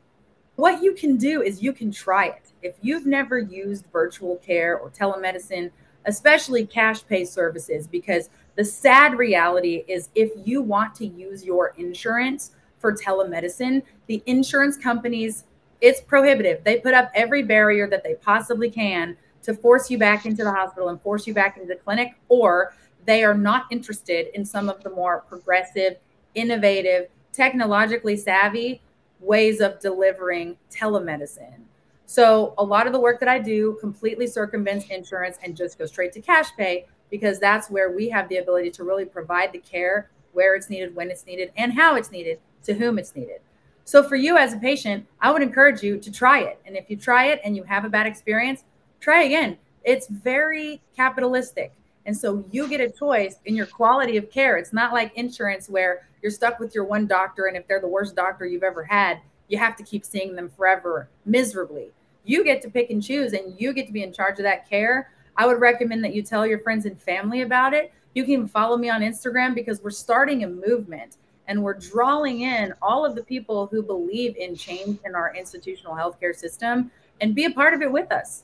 What 0.56 0.84
you 0.84 0.94
can 0.94 1.18
do 1.18 1.42
is 1.42 1.64
you 1.64 1.74
can 1.74 1.92
try 1.92 2.28
it. 2.28 2.52
If 2.62 2.76
you've 2.82 3.06
never 3.06 3.40
used 3.40 3.86
virtual 3.92 4.38
care 4.38 4.78
or 4.78 4.90
telemedicine, 4.90 5.72
especially 6.06 6.66
cash 6.66 7.06
pay 7.06 7.26
services, 7.26 7.88
because 7.88 8.30
the 8.56 8.64
sad 8.64 9.18
reality 9.18 9.84
is 9.88 10.10
if 10.16 10.31
you 10.46 10.62
want 10.62 10.96
to 10.96 11.06
use 11.06 11.44
your 11.44 11.74
insurance 11.78 12.52
for 12.80 12.94
telemedicine, 12.94 13.81
the 14.07 14.21
insurance 14.28 14.78
companies, 14.78 15.45
it's 15.82 16.02
prohibitive. 16.02 16.64
They 16.64 16.80
put 16.80 16.94
up 16.94 17.12
every 17.14 17.44
barrier 17.44 17.88
that 17.90 18.04
they 18.04 18.16
possibly 18.16 18.70
can 18.70 19.18
to 19.44 19.54
force 19.54 19.92
you 19.92 19.98
back 19.98 20.26
into 20.26 20.44
the 20.44 20.52
hospital 20.52 20.90
and 20.90 21.00
force 21.02 21.28
you 21.28 21.34
back 21.34 21.58
into 21.58 21.68
the 21.68 21.76
clinic, 21.76 22.16
or 22.30 22.74
they 23.06 23.24
are 23.24 23.36
not 23.36 23.66
interested 23.70 24.36
in 24.36 24.44
some 24.44 24.70
of 24.70 24.84
the 24.84 24.90
more 24.90 25.24
progressive, 25.30 25.98
innovative, 26.34 27.08
technologically 27.32 28.18
savvy 28.18 28.82
ways 29.20 29.60
of 29.62 29.80
delivering 29.80 30.58
telemedicine. 30.72 31.62
So 32.06 32.54
a 32.58 32.64
lot 32.64 32.88
of 32.88 32.94
the 32.94 33.00
work 33.00 33.20
that 33.20 33.30
I 33.30 33.40
do 33.40 33.78
completely 33.80 34.28
circumvents 34.28 34.86
insurance 34.90 35.38
and 35.44 35.56
just 35.56 35.78
goes 35.78 35.90
straight 35.90 36.14
to 36.14 36.22
cash 36.22 36.56
pay 36.56 36.86
because 37.10 37.40
that's 37.40 37.70
where 37.70 37.92
we 37.92 38.10
have 38.10 38.30
the 38.30 38.38
ability 38.38 38.72
to 38.72 38.84
really 38.84 39.06
provide 39.06 39.52
the 39.52 39.60
care 39.60 40.10
where 40.34 40.56
it's 40.56 40.70
needed, 40.70 40.96
when 40.96 41.10
it's 41.10 41.26
needed, 41.26 41.52
and 41.58 41.74
how 41.74 41.96
it's 41.96 42.12
needed, 42.12 42.40
to 42.64 42.74
whom 42.74 43.00
it's 43.00 43.16
needed. 43.16 43.42
So 43.85 44.01
for 44.01 44.15
you 44.15 44.35
as 44.35 44.54
a 44.54 44.57
patient, 44.57 45.06
I 45.21 45.31
would 45.31 45.44
encourage 45.44 45.83
you 45.83 45.99
to 45.99 46.11
try 46.11 46.39
it. 46.39 46.59
And 46.65 46.75
if 46.75 46.89
you 46.89 46.97
try 46.97 47.27
it 47.27 47.39
and 47.44 47.56
you 47.56 47.63
have 47.63 47.85
a 47.85 47.89
bad 47.89 48.07
experience, 48.07 48.63
try 48.99 49.23
again. 49.23 49.57
It's 49.83 50.07
very 50.07 50.81
capitalistic. 50.95 51.71
And 52.07 52.18
so 52.18 52.44
you 52.51 52.68
get 52.68 52.81
a 52.81 52.89
choice 52.89 53.37
in 53.45 53.56
your 53.56 53.68
quality 53.68 54.18
of 54.18 54.31
care. 54.31 54.57
It's 54.57 54.73
not 54.73 54.92
like 54.92 55.15
insurance 55.15 55.69
where 55.69 56.07
you're 56.23 56.31
stuck 56.31 56.59
with 56.59 56.73
your 56.73 56.83
one 56.83 57.06
doctor. 57.06 57.45
And 57.45 57.56
if 57.56 57.68
they're 57.68 57.80
the 57.80 57.87
worst 57.87 58.15
doctor 58.15 58.47
you've 58.47 58.63
ever 58.63 58.83
had, 58.83 59.19
you 59.49 59.59
have 59.59 59.75
to 59.75 59.83
keep 59.83 60.04
seeing 60.04 60.35
them 60.35 60.49
forever 60.49 61.07
miserably. 61.25 61.92
You 62.23 62.44
get 62.44 62.63
to 62.63 62.71
pick 62.71 62.89
and 62.89 63.04
choose 63.04 63.33
and 63.33 63.59
you 63.59 63.71
get 63.71 63.85
to 63.85 63.94
be 63.94 64.01
in 64.01 64.11
charge 64.11 64.39
of 64.39 64.44
that 64.44 64.68
care. 64.68 65.11
I 65.37 65.45
would 65.45 65.59
recommend 65.59 66.04
that 66.04 66.15
you 66.15 66.23
tell 66.23 66.47
your 66.47 66.59
friends 66.59 66.87
and 66.87 66.99
family 66.99 67.42
about 67.42 67.75
it. 67.75 67.94
You 68.15 68.23
can 68.23 68.47
follow 68.47 68.77
me 68.77 68.89
on 68.89 69.01
Instagram 69.01 69.54
because 69.54 69.83
we're 69.83 69.92
starting 69.92 70.44
a 70.44 70.47
movement 70.47 71.18
and 71.47 71.61
we're 71.61 71.73
drawing 71.73 72.42
in 72.42 72.73
all 72.81 73.06
of 73.06 73.16
the 73.16 73.23
people 73.23 73.68
who 73.68 73.81
believe 73.81 74.35
in 74.37 74.56
change 74.56 74.99
in 75.06 75.16
our 75.16 75.35
institutional 75.35 75.95
healthcare 75.95 76.35
system 76.35 76.92
and 77.21 77.35
be 77.35 77.45
a 77.45 77.52
part 77.52 77.73
of 77.73 77.81
it 77.81 77.92
with 77.92 78.11
us. 78.11 78.44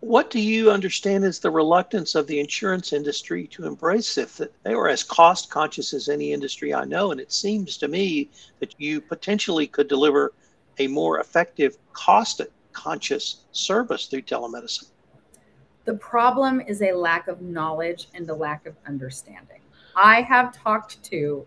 What 0.00 0.30
do 0.30 0.40
you 0.40 0.70
understand 0.70 1.24
is 1.24 1.40
the 1.40 1.50
reluctance 1.50 2.14
of 2.14 2.28
the 2.28 2.38
insurance 2.38 2.92
industry 2.92 3.48
to 3.48 3.66
embrace 3.66 4.16
it? 4.16 4.30
They 4.62 4.72
are 4.72 4.88
as 4.88 5.02
cost 5.02 5.50
conscious 5.50 5.92
as 5.92 6.08
any 6.08 6.32
industry 6.32 6.72
I 6.72 6.84
know. 6.84 7.10
And 7.10 7.20
it 7.20 7.32
seems 7.32 7.76
to 7.78 7.88
me 7.88 8.30
that 8.60 8.76
you 8.78 9.00
potentially 9.00 9.66
could 9.66 9.88
deliver 9.88 10.32
a 10.78 10.86
more 10.86 11.18
effective 11.18 11.76
cost 11.92 12.40
conscious 12.72 13.38
service 13.50 14.06
through 14.06 14.22
telemedicine. 14.22 14.86
The 15.84 15.94
problem 15.94 16.60
is 16.60 16.80
a 16.80 16.92
lack 16.92 17.26
of 17.26 17.40
knowledge 17.40 18.08
and 18.14 18.28
a 18.30 18.34
lack 18.34 18.66
of 18.66 18.76
understanding. 18.86 19.60
I 19.96 20.22
have 20.22 20.52
talked 20.52 21.02
to 21.04 21.44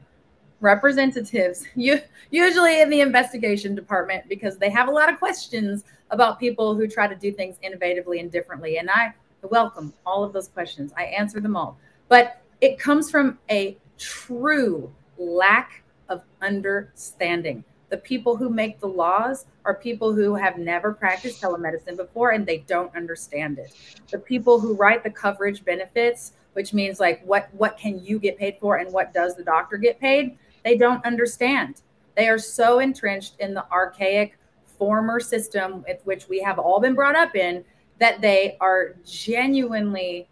representatives, 0.62 1.66
you, 1.76 2.00
usually 2.30 2.82
in 2.82 2.90
the 2.90 3.02
investigation 3.02 3.76
department, 3.76 4.28
because 4.30 4.58
they 4.58 4.70
have 4.70 4.88
a 4.88 4.92
lot 4.92 5.12
of 5.12 5.20
questions 5.20 5.84
about 6.12 6.40
people 6.40 6.76
who 6.76 6.88
try 6.88 7.08
to 7.08 7.16
do 7.16 7.32
things 7.32 7.58
innovatively 7.64 8.20
and 8.20 8.32
differently. 8.32 8.78
And 8.78 8.90
I 8.90 9.14
welcome 9.44 9.94
all 10.06 10.24
of 10.24 10.34
those 10.34 10.48
questions. 10.48 10.94
I 10.96 11.06
answer 11.06 11.40
them 11.40 11.56
all. 11.56 11.78
But 12.08 12.42
it 12.62 12.78
comes 12.78 13.10
from 13.10 13.40
a 13.50 13.78
true 13.98 14.92
lack 15.18 15.84
of 16.10 16.24
understanding. 16.42 17.64
The 17.90 17.98
people 17.98 18.38
who 18.38 18.50
make 18.50 18.80
the 18.80 18.88
laws 18.88 19.46
are 19.66 19.74
people 19.74 20.14
who 20.14 20.36
have 20.36 20.58
never 20.58 20.94
practiced 20.94 21.42
telemedicine 21.42 21.98
before 21.98 22.32
and 22.32 22.46
they 22.46 22.60
don't 22.60 22.96
understand 22.96 23.60
it. 23.60 23.74
The 24.10 24.20
people 24.20 24.60
who 24.60 24.76
write 24.76 25.04
the 25.04 25.10
coverage 25.10 25.66
benefits, 25.66 26.34
which 26.54 26.74
means 26.74 27.00
like 27.00 27.22
what 27.26 27.50
what 27.54 27.78
can 27.78 28.04
you 28.04 28.20
get 28.20 28.38
paid 28.38 28.58
for 28.60 28.78
and 28.78 28.92
what 28.92 29.14
does 29.14 29.36
the 29.36 29.44
doctor 29.44 29.78
get 29.78 30.00
paid? 30.00 30.38
They 30.64 30.78
don't 30.78 31.04
understand. 31.06 31.82
They 32.16 32.28
are 32.28 32.38
so 32.38 32.80
entrenched 32.80 33.36
in 33.40 33.54
the 33.54 33.70
archaic 33.72 34.38
former 34.78 35.20
system 35.20 35.84
with 35.88 36.02
which 36.06 36.28
we 36.28 36.42
have 36.42 36.60
all 36.60 36.80
been 36.80 36.96
brought 36.96 37.16
up 37.16 37.36
in 37.36 37.64
that 38.00 38.20
they 38.20 38.58
are 38.60 38.96
genuinely, 39.06 40.28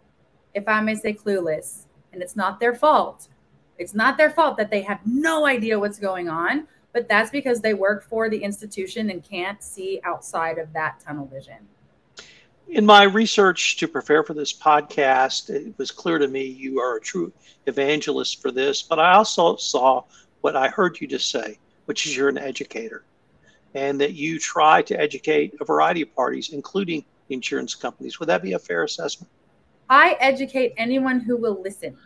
if 0.54 0.66
I 0.66 0.80
may 0.80 0.94
say, 0.94 1.14
clueless. 1.14 1.86
And 2.12 2.20
it's 2.20 2.36
not 2.36 2.58
their 2.58 2.74
fault. 2.74 3.28
It's 3.78 3.94
not 3.94 4.18
their 4.18 4.30
fault 4.30 4.56
that 4.58 4.70
they 4.70 4.82
have 4.82 5.00
no 5.06 5.46
idea 5.46 5.78
what's 5.78 5.98
going 5.98 6.28
on, 6.28 6.66
but 6.92 7.08
that's 7.08 7.30
because 7.30 7.60
they 7.60 7.74
work 7.74 8.02
for 8.02 8.28
the 8.28 8.38
institution 8.38 9.10
and 9.10 9.22
can't 9.22 9.62
see 9.62 10.00
outside 10.04 10.58
of 10.58 10.72
that 10.72 11.00
tunnel 11.00 11.26
vision. 11.32 11.66
In 12.70 12.86
my 12.86 13.02
research 13.02 13.78
to 13.78 13.88
prepare 13.88 14.22
for 14.22 14.32
this 14.32 14.52
podcast, 14.52 15.50
it 15.50 15.74
was 15.76 15.90
clear 15.90 16.18
to 16.18 16.28
me 16.28 16.44
you 16.44 16.78
are 16.78 16.96
a 16.96 17.00
true 17.00 17.32
evangelist 17.66 18.40
for 18.40 18.52
this, 18.52 18.80
but 18.80 19.00
I 19.00 19.14
also 19.14 19.56
saw 19.56 20.04
what 20.40 20.54
I 20.54 20.68
heard 20.68 21.00
you 21.00 21.08
just 21.08 21.32
say, 21.32 21.58
which 21.86 22.06
is 22.06 22.16
you're 22.16 22.28
an 22.28 22.38
educator 22.38 23.04
and 23.74 24.00
that 24.00 24.12
you 24.12 24.38
try 24.38 24.82
to 24.82 24.98
educate 25.00 25.52
a 25.60 25.64
variety 25.64 26.02
of 26.02 26.14
parties, 26.14 26.50
including 26.52 27.04
insurance 27.28 27.74
companies. 27.74 28.20
Would 28.20 28.28
that 28.28 28.40
be 28.40 28.52
a 28.52 28.58
fair 28.58 28.84
assessment? 28.84 29.32
I 29.88 30.16
educate 30.20 30.72
anyone 30.76 31.18
who 31.18 31.36
will 31.36 31.60
listen. 31.60 31.96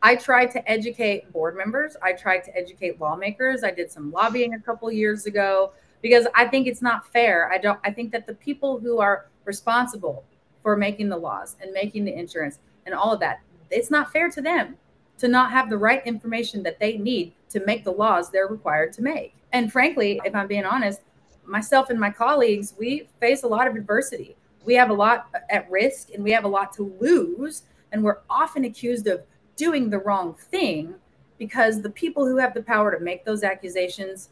I 0.00 0.16
try 0.16 0.46
to 0.46 0.70
educate 0.70 1.30
board 1.30 1.58
members. 1.58 1.94
I 2.02 2.14
try 2.14 2.38
to 2.38 2.56
educate 2.56 2.98
lawmakers. 2.98 3.62
I 3.64 3.70
did 3.70 3.92
some 3.92 4.10
lobbying 4.12 4.54
a 4.54 4.60
couple 4.60 4.90
years 4.90 5.26
ago 5.26 5.72
because 6.02 6.26
I 6.34 6.46
think 6.46 6.66
it's 6.66 6.82
not 6.82 7.10
fair. 7.12 7.50
I 7.52 7.58
don't 7.58 7.78
I 7.84 7.90
think 7.90 8.12
that 8.12 8.26
the 8.26 8.34
people 8.34 8.78
who 8.78 8.98
are 8.98 9.26
responsible 9.44 10.24
for 10.62 10.76
making 10.76 11.08
the 11.08 11.16
laws 11.16 11.56
and 11.60 11.72
making 11.72 12.04
the 12.04 12.14
insurance 12.14 12.58
and 12.86 12.94
all 12.94 13.12
of 13.12 13.20
that, 13.20 13.40
it's 13.70 13.90
not 13.90 14.12
fair 14.12 14.30
to 14.30 14.40
them 14.40 14.76
to 15.18 15.28
not 15.28 15.50
have 15.50 15.70
the 15.70 15.78
right 15.78 16.06
information 16.06 16.62
that 16.62 16.78
they 16.78 16.98
need 16.98 17.32
to 17.50 17.64
make 17.64 17.84
the 17.84 17.92
laws 17.92 18.30
they're 18.30 18.48
required 18.48 18.92
to 18.92 19.02
make. 19.02 19.34
And 19.52 19.72
frankly, 19.72 20.20
if 20.24 20.34
I'm 20.34 20.46
being 20.46 20.64
honest, 20.64 21.00
myself 21.44 21.90
and 21.90 21.98
my 21.98 22.10
colleagues, 22.10 22.74
we 22.78 23.08
face 23.20 23.42
a 23.42 23.48
lot 23.48 23.66
of 23.66 23.76
adversity. 23.76 24.36
We 24.64 24.74
have 24.74 24.90
a 24.90 24.94
lot 24.94 25.28
at 25.48 25.70
risk 25.70 26.10
and 26.12 26.22
we 26.22 26.32
have 26.32 26.44
a 26.44 26.48
lot 26.48 26.72
to 26.74 26.94
lose. 27.00 27.62
And 27.92 28.02
we're 28.02 28.18
often 28.28 28.64
accused 28.64 29.06
of 29.06 29.22
doing 29.54 29.88
the 29.88 29.98
wrong 29.98 30.34
thing 30.34 30.94
because 31.38 31.80
the 31.80 31.90
people 31.90 32.26
who 32.26 32.36
have 32.36 32.52
the 32.52 32.62
power 32.62 32.96
to 32.96 33.02
make 33.02 33.24
those 33.24 33.42
accusations 33.42 34.30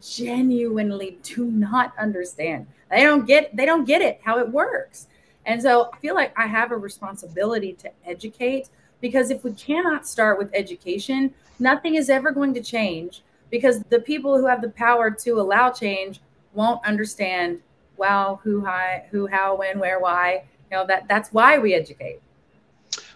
genuinely 0.00 1.18
do 1.22 1.46
not 1.46 1.92
understand. 1.98 2.66
They 2.90 3.02
don't 3.02 3.26
get 3.26 3.54
they 3.56 3.66
don't 3.66 3.84
get 3.84 4.02
it 4.02 4.20
how 4.22 4.38
it 4.38 4.48
works. 4.48 5.08
And 5.46 5.60
so 5.60 5.90
I 5.92 5.98
feel 5.98 6.14
like 6.14 6.32
I 6.38 6.46
have 6.46 6.72
a 6.72 6.76
responsibility 6.76 7.74
to 7.74 7.90
educate 8.06 8.68
because 9.00 9.30
if 9.30 9.44
we 9.44 9.52
cannot 9.52 10.06
start 10.06 10.38
with 10.38 10.50
education, 10.54 11.34
nothing 11.58 11.96
is 11.96 12.08
ever 12.08 12.30
going 12.30 12.54
to 12.54 12.62
change 12.62 13.22
because 13.50 13.82
the 13.90 14.00
people 14.00 14.38
who 14.38 14.46
have 14.46 14.62
the 14.62 14.70
power 14.70 15.10
to 15.10 15.40
allow 15.40 15.70
change 15.70 16.20
won't 16.54 16.84
understand 16.84 17.60
wow 17.96 18.40
who 18.42 18.64
high 18.64 19.04
who 19.10 19.26
how 19.26 19.56
when 19.56 19.78
where 19.78 20.00
why 20.00 20.42
you 20.70 20.76
know 20.76 20.86
that 20.86 21.06
that's 21.08 21.32
why 21.32 21.58
we 21.58 21.74
educate 21.74 22.20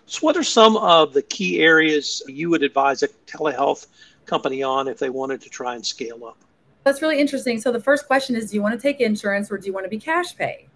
so 0.07 0.21
what 0.21 0.37
are 0.37 0.45
some 0.45 0.77
of 0.77 1.13
the 1.13 1.23
key 1.23 1.61
areas 1.61 2.23
you 2.29 2.51
would 2.51 2.63
advise 2.63 3.03
a 3.03 3.09
telehealth 3.27 3.87
company 4.27 4.63
on 4.63 4.87
if 4.87 4.99
they 4.99 5.11
wanted 5.11 5.41
to 5.41 5.49
try 5.49 5.75
and 5.75 5.85
scale 5.85 6.25
up 6.25 6.39
that's 6.85 7.03
really 7.03 7.21
interesting 7.21 7.61
so 7.61 7.71
the 7.73 7.81
first 7.81 8.07
question 8.07 8.35
is 8.37 8.51
do 8.51 8.57
you 8.57 8.63
want 8.63 8.75
to 8.75 8.81
take 8.81 9.01
insurance 9.01 9.51
or 9.51 9.59
do 9.59 9.67
you 9.67 9.73
want 9.73 9.85
to 9.85 9.91
be 9.91 9.99
cash 9.99 10.37
pay 10.37 10.67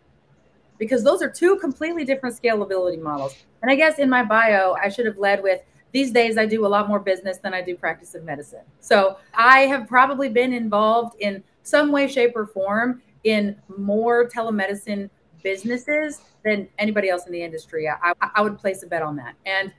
because 0.79 1.05
those 1.05 1.23
are 1.23 1.31
two 1.31 1.57
completely 1.57 2.05
different 2.05 2.41
scalability 2.41 3.01
models 3.01 3.35
and 3.63 3.71
i 3.71 3.75
guess 3.75 3.99
in 3.99 4.11
my 4.11 4.23
bio 4.23 4.75
i 4.83 4.89
should 4.89 5.07
have 5.07 5.19
led 5.19 5.43
with 5.43 5.61
these 5.93 6.11
days 6.11 6.37
I 6.39 6.47
do 6.47 6.67
a 6.67 6.69
lot 6.69 6.89
more 6.89 6.99
business 6.99 7.39
than 7.39 7.55
I 7.55 7.63
do 7.63 7.77
practice 7.77 8.15
of 8.15 8.25
medicine. 8.25 8.65
So 8.81 9.19
I 9.35 9.61
have 9.61 9.87
probably 9.87 10.29
been 10.29 10.53
involved 10.53 11.17
in 11.21 11.43
some 11.63 11.93
way, 11.93 12.09
shape, 12.09 12.33
or 12.35 12.47
form 12.47 13.03
in 13.25 13.57
more 13.77 14.29
telemedicine 14.29 15.09
businesses 15.43 16.23
than 16.45 16.67
anybody 16.79 17.09
else 17.09 17.27
in 17.27 17.33
the 17.33 17.43
industry. 17.43 17.89
I, 17.89 18.15
I 18.35 18.41
would 18.41 18.59
place 18.59 18.83
a 18.83 18.87
bet 18.87 19.03
on 19.03 19.17
that. 19.17 19.35
And 19.47 19.73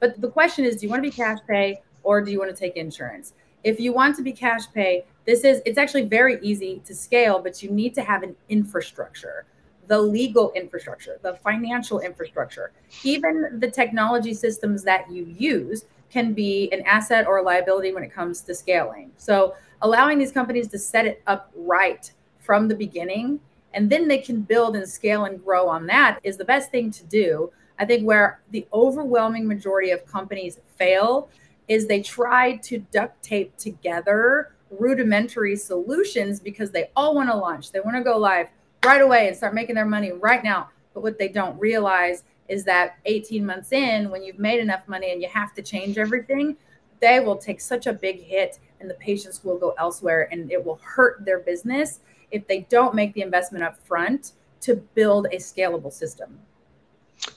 but 0.00 0.20
the 0.20 0.30
question 0.30 0.64
is, 0.64 0.76
do 0.76 0.86
you 0.86 0.90
want 0.90 1.02
to 1.02 1.08
be 1.08 1.14
cash 1.14 1.38
pay 1.48 1.80
or 2.02 2.20
do 2.20 2.30
you 2.30 2.38
want 2.38 2.50
to 2.50 2.56
take 2.56 2.76
insurance? 2.76 3.34
If 3.62 3.78
you 3.78 3.92
want 3.92 4.16
to 4.16 4.22
be 4.22 4.32
cash 4.32 4.62
pay, 4.72 5.04
this 5.30 5.44
is 5.44 5.62
it's 5.64 5.78
actually 5.78 6.04
very 6.04 6.38
easy 6.42 6.82
to 6.84 6.94
scale, 6.94 7.38
but 7.38 7.62
you 7.62 7.70
need 7.70 7.94
to 7.94 8.02
have 8.02 8.22
an 8.22 8.34
infrastructure 8.48 9.46
the 9.90 10.00
legal 10.00 10.52
infrastructure, 10.52 11.18
the 11.22 11.34
financial 11.42 11.98
infrastructure, 11.98 12.70
even 13.02 13.58
the 13.58 13.68
technology 13.68 14.32
systems 14.32 14.84
that 14.84 15.10
you 15.10 15.24
use 15.36 15.84
can 16.10 16.32
be 16.32 16.70
an 16.70 16.80
asset 16.82 17.26
or 17.26 17.38
a 17.38 17.42
liability 17.42 17.92
when 17.92 18.04
it 18.04 18.12
comes 18.12 18.40
to 18.42 18.54
scaling. 18.54 19.10
So, 19.16 19.56
allowing 19.82 20.18
these 20.18 20.30
companies 20.30 20.68
to 20.68 20.78
set 20.78 21.06
it 21.06 21.20
up 21.26 21.50
right 21.56 22.08
from 22.38 22.68
the 22.68 22.74
beginning 22.76 23.40
and 23.74 23.90
then 23.90 24.06
they 24.06 24.18
can 24.18 24.42
build 24.42 24.76
and 24.76 24.88
scale 24.88 25.24
and 25.24 25.42
grow 25.44 25.68
on 25.68 25.86
that 25.86 26.20
is 26.22 26.36
the 26.36 26.44
best 26.44 26.70
thing 26.70 26.92
to 26.92 27.04
do. 27.06 27.50
I 27.78 27.84
think 27.84 28.06
where 28.06 28.40
the 28.52 28.66
overwhelming 28.72 29.48
majority 29.48 29.90
of 29.90 30.06
companies 30.06 30.60
fail 30.76 31.28
is 31.66 31.86
they 31.86 32.00
try 32.00 32.56
to 32.58 32.78
duct 32.92 33.20
tape 33.24 33.56
together 33.56 34.52
rudimentary 34.70 35.56
solutions 35.56 36.40
because 36.40 36.70
they 36.70 36.90
all 36.96 37.14
want 37.14 37.28
to 37.28 37.36
launch, 37.36 37.72
they 37.72 37.80
want 37.80 37.96
to 37.96 38.02
go 38.02 38.16
live 38.16 38.48
right 38.84 39.02
away 39.02 39.28
and 39.28 39.36
start 39.36 39.54
making 39.54 39.74
their 39.74 39.86
money 39.86 40.12
right 40.12 40.42
now. 40.42 40.70
But 40.94 41.02
what 41.02 41.18
they 41.18 41.28
don't 41.28 41.58
realize 41.58 42.24
is 42.48 42.64
that 42.64 42.98
18 43.04 43.44
months 43.44 43.72
in, 43.72 44.10
when 44.10 44.22
you've 44.22 44.38
made 44.38 44.60
enough 44.60 44.86
money 44.88 45.12
and 45.12 45.22
you 45.22 45.28
have 45.28 45.54
to 45.54 45.62
change 45.62 45.98
everything, 45.98 46.56
they 47.00 47.20
will 47.20 47.36
take 47.36 47.60
such 47.60 47.86
a 47.86 47.92
big 47.92 48.22
hit 48.22 48.58
and 48.80 48.88
the 48.88 48.94
patients 48.94 49.44
will 49.44 49.58
go 49.58 49.74
elsewhere 49.78 50.28
and 50.32 50.50
it 50.50 50.64
will 50.64 50.80
hurt 50.82 51.24
their 51.24 51.38
business 51.38 52.00
if 52.30 52.46
they 52.46 52.60
don't 52.68 52.94
make 52.94 53.12
the 53.14 53.22
investment 53.22 53.64
up 53.64 53.78
front 53.78 54.32
to 54.60 54.76
build 54.94 55.26
a 55.26 55.36
scalable 55.36 55.92
system. 55.92 56.38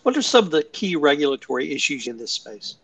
What 0.03 0.17
are 0.17 0.21
some 0.21 0.45
of 0.45 0.51
the 0.51 0.63
key 0.63 0.95
regulatory 0.95 1.71
issues 1.73 2.07
in 2.07 2.17
this 2.17 2.31
space? 2.31 2.77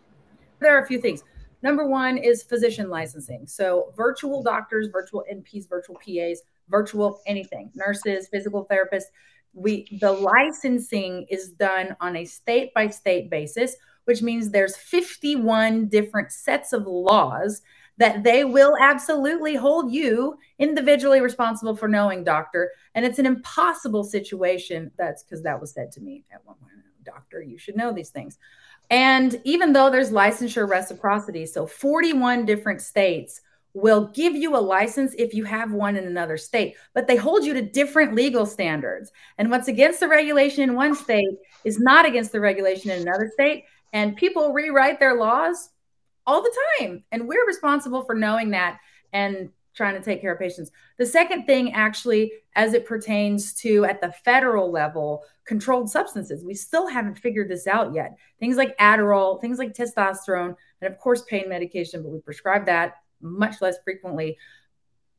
There 0.60 0.76
are 0.76 0.84
a 0.84 0.88
few 0.88 1.00
things. 1.00 1.24
Number 1.62 1.88
one 1.88 2.18
is 2.18 2.44
physician 2.44 2.90
licensing. 2.90 3.48
So, 3.48 3.94
virtual 3.96 4.42
doctors, 4.44 4.88
virtual 4.88 5.26
NPs, 5.32 5.68
virtual 5.68 5.96
PAs 5.96 6.42
virtual 6.70 7.22
anything, 7.26 7.72
nurses, 7.76 8.28
physical 8.28 8.68
therapists. 8.70 9.08
We 9.54 9.98
the 10.00 10.12
licensing 10.12 11.26
is 11.30 11.50
done 11.50 11.96
on 12.00 12.16
a 12.16 12.26
state 12.26 12.74
by 12.74 12.88
state 12.88 13.30
basis, 13.30 13.76
which 14.06 14.22
means 14.22 14.50
there's 14.50 14.78
51 14.78 15.88
different 15.88 16.32
sets 16.32 16.72
of 16.72 16.86
laws 16.86 17.62
that 17.98 18.24
they 18.24 18.46
will 18.46 18.78
absolutely 18.80 19.56
hold 19.56 19.92
you 19.92 20.38
individually 20.60 21.20
responsible 21.20 21.76
for 21.76 21.90
knowing, 21.90 22.24
doctor. 22.24 22.72
And 22.96 23.06
it's 23.06 23.20
an 23.20 23.26
impossible 23.26 24.06
situation. 24.06 24.92
That's 24.98 25.24
because 25.24 25.44
that 25.44 25.60
was 25.60 25.74
said 25.74 25.92
to 25.94 26.02
me 26.02 26.24
at 26.32 26.46
one 26.46 26.56
point, 26.58 26.72
doctor, 27.04 27.42
you 27.42 27.58
should 27.58 27.76
know 27.76 27.92
these 27.92 28.10
things. 28.10 28.38
And 28.90 29.40
even 29.44 29.74
though 29.74 29.90
there's 29.90 30.12
licensure 30.12 30.68
reciprocity, 30.68 31.46
so 31.46 31.68
41 31.68 32.46
different 32.46 32.82
states 32.82 33.42
will 33.74 34.08
give 34.08 34.36
you 34.36 34.56
a 34.56 34.58
license 34.58 35.14
if 35.18 35.34
you 35.34 35.44
have 35.44 35.72
one 35.72 35.96
in 35.96 36.06
another 36.06 36.38
state, 36.38 36.76
but 36.94 37.08
they 37.08 37.16
hold 37.16 37.46
you 37.46 37.54
to 37.54 37.62
different 37.62 38.16
legal 38.16 38.46
standards. 38.46 39.12
And 39.38 39.52
what's 39.52 39.68
against 39.68 40.00
the 40.00 40.08
regulation 40.08 40.64
in 40.64 40.76
one 40.76 40.96
state 40.96 41.28
is 41.64 41.80
not 41.80 42.06
against 42.06 42.32
the 42.32 42.40
regulation 42.40 42.90
in 42.90 43.02
another 43.02 43.30
state. 43.32 43.66
And 43.94 44.18
people 44.18 44.54
rewrite 44.54 45.00
their 45.00 45.16
laws 45.16 45.70
all 46.26 46.42
the 46.42 46.56
time. 46.80 47.04
And 47.12 47.28
we're 47.28 47.46
responsible 47.46 48.04
for 48.04 48.16
knowing 48.16 48.52
that 48.52 48.80
and 49.14 49.50
trying 49.80 49.96
to 49.96 50.04
take 50.04 50.20
care 50.20 50.34
of 50.34 50.40
patients. 50.40 50.72
The 50.98 51.06
second 51.06 51.46
thing, 51.46 51.72
actually, 51.72 52.34
as 52.56 52.74
it 52.74 52.86
pertains 52.86 53.54
to 53.62 53.86
at 53.86 54.02
the 54.02 54.12
federal 54.26 54.70
level, 54.70 55.24
controlled 55.46 55.90
substances, 55.90 56.44
we 56.44 56.54
still 56.54 56.86
haven't 56.86 57.18
figured 57.18 57.50
this 57.50 57.66
out 57.66 57.94
yet. 57.94 58.18
Things 58.42 58.58
like 58.58 58.78
Adderall, 58.78 59.40
things 59.40 59.58
like 59.58 59.74
testosterone, 59.74 60.54
and 60.82 60.94
of 60.94 61.00
course, 61.00 61.24
pain 61.30 61.48
medication, 61.48 62.04
but 62.04 62.10
we 62.10 62.20
prescribe 62.20 62.66
that 62.66 62.96
much 63.22 63.62
less 63.62 63.78
frequently. 63.86 64.38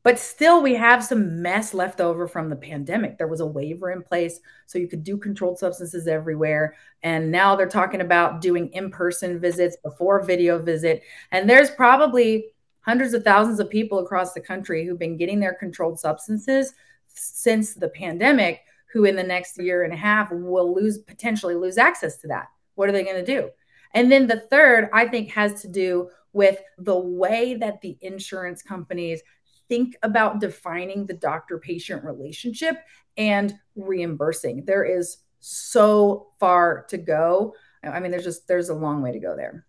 But 0.03 0.19
still, 0.19 0.61
we 0.61 0.75
have 0.75 1.03
some 1.03 1.41
mess 1.41 1.73
left 1.73 1.99
over 1.99 2.27
from 2.27 2.47
the 2.47 2.55
pandemic. 2.55 3.17
There 3.17 3.27
was 3.27 3.39
a 3.39 3.45
waiver 3.47 3.89
in 3.89 4.03
place 4.03 4.39
so 4.67 4.77
you 4.77 4.87
could 4.87 5.03
do 5.03 5.17
controlled 5.17 5.57
substances 5.57 6.07
everywhere. 6.07 6.75
And 7.01 7.31
now 7.31 7.55
they're 7.55 7.67
talking 7.67 8.01
about 8.01 8.41
doing 8.41 8.69
in 8.73 8.91
person 8.91 9.39
visits 9.39 9.77
before 9.83 10.23
video 10.23 10.59
visit. 10.59 11.01
And 11.31 11.49
there's 11.49 11.71
probably 11.71 12.45
hundreds 12.81 13.13
of 13.13 13.23
thousands 13.23 13.59
of 13.59 13.69
people 13.69 13.99
across 13.99 14.33
the 14.33 14.41
country 14.41 14.85
who've 14.85 14.99
been 14.99 15.17
getting 15.17 15.39
their 15.39 15.53
controlled 15.53 15.99
substances 15.99 16.73
since 17.07 17.73
the 17.73 17.89
pandemic 17.89 18.61
who 18.91 19.05
in 19.05 19.15
the 19.15 19.23
next 19.23 19.57
year 19.57 19.83
and 19.83 19.93
a 19.93 19.97
half 19.97 20.31
will 20.31 20.73
lose 20.73 20.97
potentially 20.97 21.55
lose 21.55 21.77
access 21.77 22.17
to 22.17 22.27
that. 22.27 22.47
What 22.75 22.89
are 22.89 22.91
they 22.91 23.03
going 23.03 23.23
to 23.23 23.25
do? 23.25 23.49
And 23.93 24.11
then 24.11 24.27
the 24.27 24.41
third 24.49 24.89
i 24.93 25.07
think 25.07 25.29
has 25.31 25.61
to 25.61 25.67
do 25.67 26.09
with 26.33 26.59
the 26.77 26.97
way 26.97 27.55
that 27.55 27.81
the 27.81 27.97
insurance 28.01 28.61
companies 28.61 29.21
think 29.67 29.95
about 30.03 30.39
defining 30.39 31.05
the 31.05 31.13
doctor 31.13 31.57
patient 31.57 32.03
relationship 32.03 32.77
and 33.17 33.53
reimbursing. 33.75 34.63
There 34.65 34.85
is 34.85 35.17
so 35.39 36.27
far 36.39 36.85
to 36.89 36.97
go. 36.97 37.55
I 37.83 37.99
mean 37.99 38.11
there's 38.11 38.23
just 38.23 38.47
there's 38.47 38.69
a 38.69 38.75
long 38.75 39.01
way 39.01 39.11
to 39.11 39.19
go 39.19 39.35
there 39.35 39.65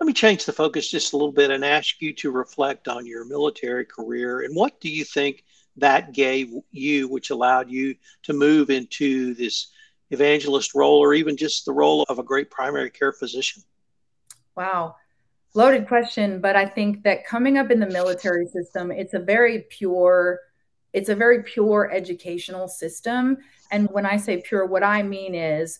let 0.00 0.06
me 0.06 0.12
change 0.12 0.46
the 0.46 0.52
focus 0.52 0.90
just 0.90 1.12
a 1.12 1.16
little 1.16 1.32
bit 1.32 1.50
and 1.50 1.64
ask 1.64 2.00
you 2.00 2.12
to 2.14 2.30
reflect 2.30 2.88
on 2.88 3.06
your 3.06 3.24
military 3.26 3.84
career 3.84 4.40
and 4.40 4.56
what 4.56 4.80
do 4.80 4.88
you 4.88 5.04
think 5.04 5.44
that 5.76 6.12
gave 6.12 6.52
you, 6.70 7.08
which 7.08 7.30
allowed 7.30 7.70
you 7.70 7.94
to 8.24 8.32
move 8.32 8.70
into 8.70 9.34
this 9.34 9.68
evangelist 10.10 10.74
role 10.74 10.98
or 10.98 11.14
even 11.14 11.36
just 11.36 11.64
the 11.64 11.72
role 11.72 12.04
of 12.08 12.18
a 12.18 12.22
great 12.22 12.50
primary 12.50 12.90
care 12.90 13.12
physician? 13.12 13.62
Wow. 14.56 14.96
Loaded 15.54 15.88
question, 15.88 16.40
but 16.40 16.56
I 16.56 16.66
think 16.66 17.02
that 17.04 17.26
coming 17.26 17.58
up 17.58 17.70
in 17.70 17.80
the 17.80 17.86
military 17.86 18.46
system, 18.46 18.90
it's 18.90 19.14
a 19.14 19.18
very 19.18 19.66
pure 19.70 20.40
it's 20.92 21.08
a 21.08 21.14
very 21.14 21.44
pure 21.44 21.88
educational 21.92 22.66
system. 22.66 23.36
And 23.70 23.88
when 23.92 24.04
I 24.04 24.16
say 24.16 24.42
pure, 24.42 24.66
what 24.66 24.82
I 24.82 25.04
mean 25.04 25.36
is 25.36 25.78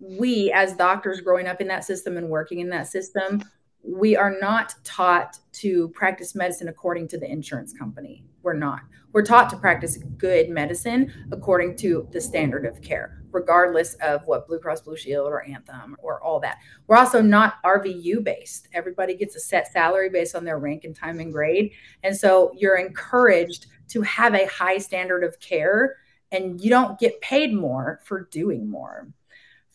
we 0.00 0.52
as 0.52 0.74
doctors 0.74 1.20
growing 1.20 1.46
up 1.46 1.60
in 1.60 1.68
that 1.68 1.84
system 1.84 2.16
and 2.16 2.28
working 2.28 2.60
in 2.60 2.68
that 2.70 2.86
system, 2.86 3.42
we 3.82 4.16
are 4.16 4.36
not 4.40 4.74
taught 4.84 5.38
to 5.52 5.88
practice 5.90 6.34
medicine 6.34 6.68
according 6.68 7.08
to 7.08 7.18
the 7.18 7.30
insurance 7.30 7.72
company. 7.72 8.24
We're 8.42 8.54
not. 8.54 8.80
We're 9.12 9.24
taught 9.24 9.50
to 9.50 9.56
practice 9.56 9.98
good 10.16 10.50
medicine 10.50 11.12
according 11.32 11.76
to 11.78 12.06
the 12.12 12.20
standard 12.20 12.66
of 12.66 12.82
care, 12.82 13.22
regardless 13.32 13.94
of 13.94 14.22
what 14.26 14.46
Blue 14.46 14.58
Cross 14.58 14.82
Blue 14.82 14.96
Shield 14.96 15.26
or 15.26 15.42
Anthem 15.44 15.96
or 16.00 16.22
all 16.22 16.38
that. 16.40 16.58
We're 16.86 16.96
also 16.96 17.22
not 17.22 17.62
RVU 17.64 18.22
based. 18.22 18.68
Everybody 18.74 19.14
gets 19.14 19.36
a 19.36 19.40
set 19.40 19.72
salary 19.72 20.10
based 20.10 20.36
on 20.36 20.44
their 20.44 20.58
rank 20.58 20.84
and 20.84 20.94
time 20.94 21.20
and 21.20 21.32
grade. 21.32 21.72
And 22.02 22.16
so 22.16 22.52
you're 22.56 22.76
encouraged 22.76 23.66
to 23.88 24.02
have 24.02 24.34
a 24.34 24.46
high 24.46 24.78
standard 24.78 25.24
of 25.24 25.40
care 25.40 25.96
and 26.30 26.60
you 26.60 26.68
don't 26.68 26.98
get 26.98 27.20
paid 27.22 27.54
more 27.54 28.00
for 28.04 28.28
doing 28.30 28.68
more. 28.68 29.08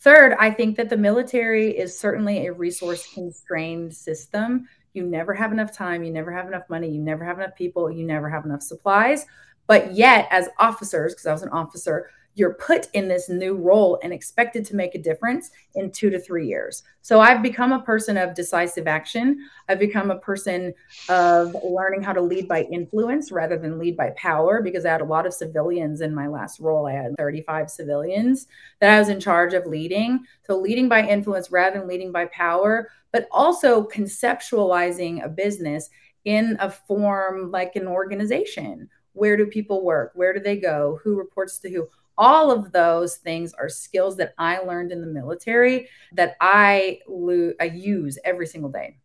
Third, 0.04 0.36
I 0.38 0.52
think 0.52 0.76
that 0.76 0.90
the 0.90 0.98
military 0.98 1.78
is 1.78 1.98
certainly 1.98 2.46
a 2.46 2.52
resource 2.52 3.08
constrained 3.14 3.96
system. 3.96 4.68
You 4.92 5.04
never 5.04 5.34
have 5.34 5.54
enough 5.54 5.72
time, 5.72 6.04
you 6.04 6.12
never 6.12 6.30
have 6.30 6.46
enough 6.46 6.70
money, 6.70 6.90
you 6.90 7.00
never 7.00 7.24
have 7.24 7.40
enough 7.40 7.56
people, 7.56 7.90
you 7.90 8.06
never 8.06 8.30
have 8.30 8.44
enough 8.44 8.62
supplies. 8.62 9.26
But 9.68 9.94
yet, 9.94 10.28
as 10.32 10.50
officers, 10.60 11.14
because 11.14 11.26
I 11.26 11.32
was 11.32 11.44
an 11.44 11.50
officer, 11.50 12.10
you're 12.36 12.56
put 12.56 12.88
in 12.94 13.08
this 13.08 13.30
new 13.30 13.56
role 13.56 14.00
and 14.02 14.12
expected 14.12 14.66
to 14.66 14.76
make 14.76 14.96
a 14.96 15.02
difference 15.02 15.52
in 15.76 15.92
two 15.92 16.10
to 16.10 16.20
three 16.20 16.48
years. 16.48 16.84
So 17.02 17.20
I've 17.20 17.44
become 17.44 17.72
a 17.72 17.82
person 17.82 18.18
of 18.18 18.34
decisive 18.34 18.88
action. 18.88 19.38
I've 19.70 19.80
become 19.80 20.10
a 20.10 20.18
person 20.18 20.74
of 21.10 21.56
learning 21.64 22.02
how 22.02 22.14
to 22.14 22.22
lead 22.22 22.48
by 22.48 22.64
influence 22.64 23.32
rather 23.32 23.58
than 23.58 23.78
lead 23.78 23.96
by 23.96 24.12
power 24.18 24.62
because 24.62 24.86
I 24.86 24.92
had 24.92 25.02
a 25.02 25.06
lot 25.06 25.28
of 25.28 25.34
civilians 25.34 26.02
in 26.02 26.16
my 26.16 26.28
last 26.28 26.60
role. 26.60 26.88
I 26.88 26.94
had 26.94 27.16
35 27.18 27.70
civilians 27.70 28.48
that 28.80 28.90
I 28.90 29.00
was 29.00 29.10
in 29.10 29.20
charge 29.20 29.54
of 29.54 29.68
leading. 29.68 30.24
So 30.48 30.58
leading 30.58 30.90
by 30.90 31.08
influence 31.08 31.52
rather 31.52 31.80
than 31.80 31.88
leading 31.88 32.12
by 32.12 32.26
power, 32.28 32.90
but 33.12 33.28
also 33.32 33.88
conceptualizing 33.88 35.24
a 35.24 35.30
business 35.30 35.90
in 36.26 36.58
a 36.60 36.72
form 36.72 37.52
like 37.52 37.76
an 37.76 37.86
organization. 37.86 38.90
Where 39.14 39.38
do 39.38 39.46
people 39.46 39.84
work? 39.84 40.12
Where 40.16 40.34
do 40.34 40.40
they 40.40 40.58
go? 40.58 41.00
Who 41.04 41.16
reports 41.16 41.60
to 41.60 41.70
who? 41.70 41.88
all 42.18 42.52
of 42.52 42.72
those 42.72 43.18
things 43.18 43.54
are 43.54 43.70
skills 43.70 44.18
that 44.18 44.34
I 44.38 44.60
learned 44.60 44.92
in 44.92 45.02
the 45.02 45.08
military 45.08 45.90
that 46.14 46.36
I, 46.40 47.00
lo- 47.08 47.54
I 47.60 47.66
use 47.66 48.20
every 48.24 48.48
single 48.48 48.70
day. 48.70 48.98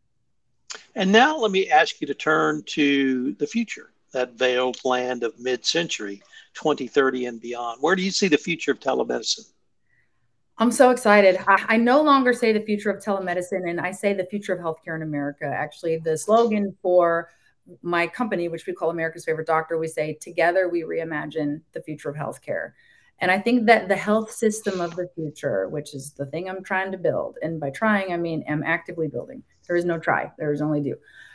And 0.94 1.10
now 1.10 1.36
let 1.38 1.50
me 1.50 1.70
ask 1.70 2.00
you 2.00 2.06
to 2.06 2.14
turn 2.14 2.62
to 2.66 3.32
the 3.34 3.46
future, 3.46 3.92
that 4.12 4.34
veiled 4.34 4.78
land 4.84 5.22
of 5.22 5.38
mid 5.38 5.64
century, 5.64 6.22
2030 6.54 7.26
and 7.26 7.40
beyond. 7.40 7.78
Where 7.80 7.96
do 7.96 8.02
you 8.02 8.10
see 8.10 8.28
the 8.28 8.38
future 8.38 8.72
of 8.72 8.80
telemedicine? 8.80 9.50
I'm 10.60 10.72
so 10.72 10.90
excited. 10.90 11.38
I, 11.46 11.64
I, 11.68 11.76
no 11.76 12.02
longer 12.02 12.32
say 12.32 12.52
the 12.52 12.60
future 12.60 12.90
of 12.90 13.02
telemedicine, 13.02 13.70
and 13.70 13.80
I 13.80 13.92
say 13.92 14.12
the 14.12 14.24
future 14.24 14.52
of 14.52 14.58
healthcare 14.58 14.96
in 14.96 15.02
America. 15.02 15.44
Actually, 15.44 15.98
the 15.98 16.18
slogan 16.18 16.76
for 16.82 17.28
my 17.82 18.06
company, 18.06 18.48
which 18.48 18.66
we 18.66 18.72
call 18.72 18.90
America's 18.90 19.24
Favorite 19.24 19.46
Doctor, 19.46 19.78
we 19.78 19.88
say, 19.88 20.16
Together 20.20 20.68
we 20.68 20.82
reimagine 20.82 21.60
the 21.72 21.82
future 21.82 22.08
of 22.08 22.16
healthcare. 22.16 22.72
And 23.20 23.30
I 23.30 23.38
think 23.38 23.66
that 23.66 23.88
the 23.88 23.96
health 23.96 24.30
system 24.30 24.80
of 24.80 24.94
the 24.94 25.08
future, 25.14 25.68
which 25.68 25.94
is 25.94 26.12
the 26.12 26.26
thing 26.26 26.48
I'm 26.48 26.62
trying 26.62 26.92
to 26.92 26.98
build, 26.98 27.36
and 27.42 27.58
by 27.58 27.70
trying, 27.70 28.12
I 28.12 28.16
mean 28.16 28.44
I'm 28.48 28.62
actively 28.62 29.08
building. 29.08 29.42
There 29.66 29.76
is 29.76 29.84
no 29.84 29.98
try, 29.98 30.30
there 30.38 30.52
is 30.52 30.62
only 30.62 30.80
do. 30.80 30.94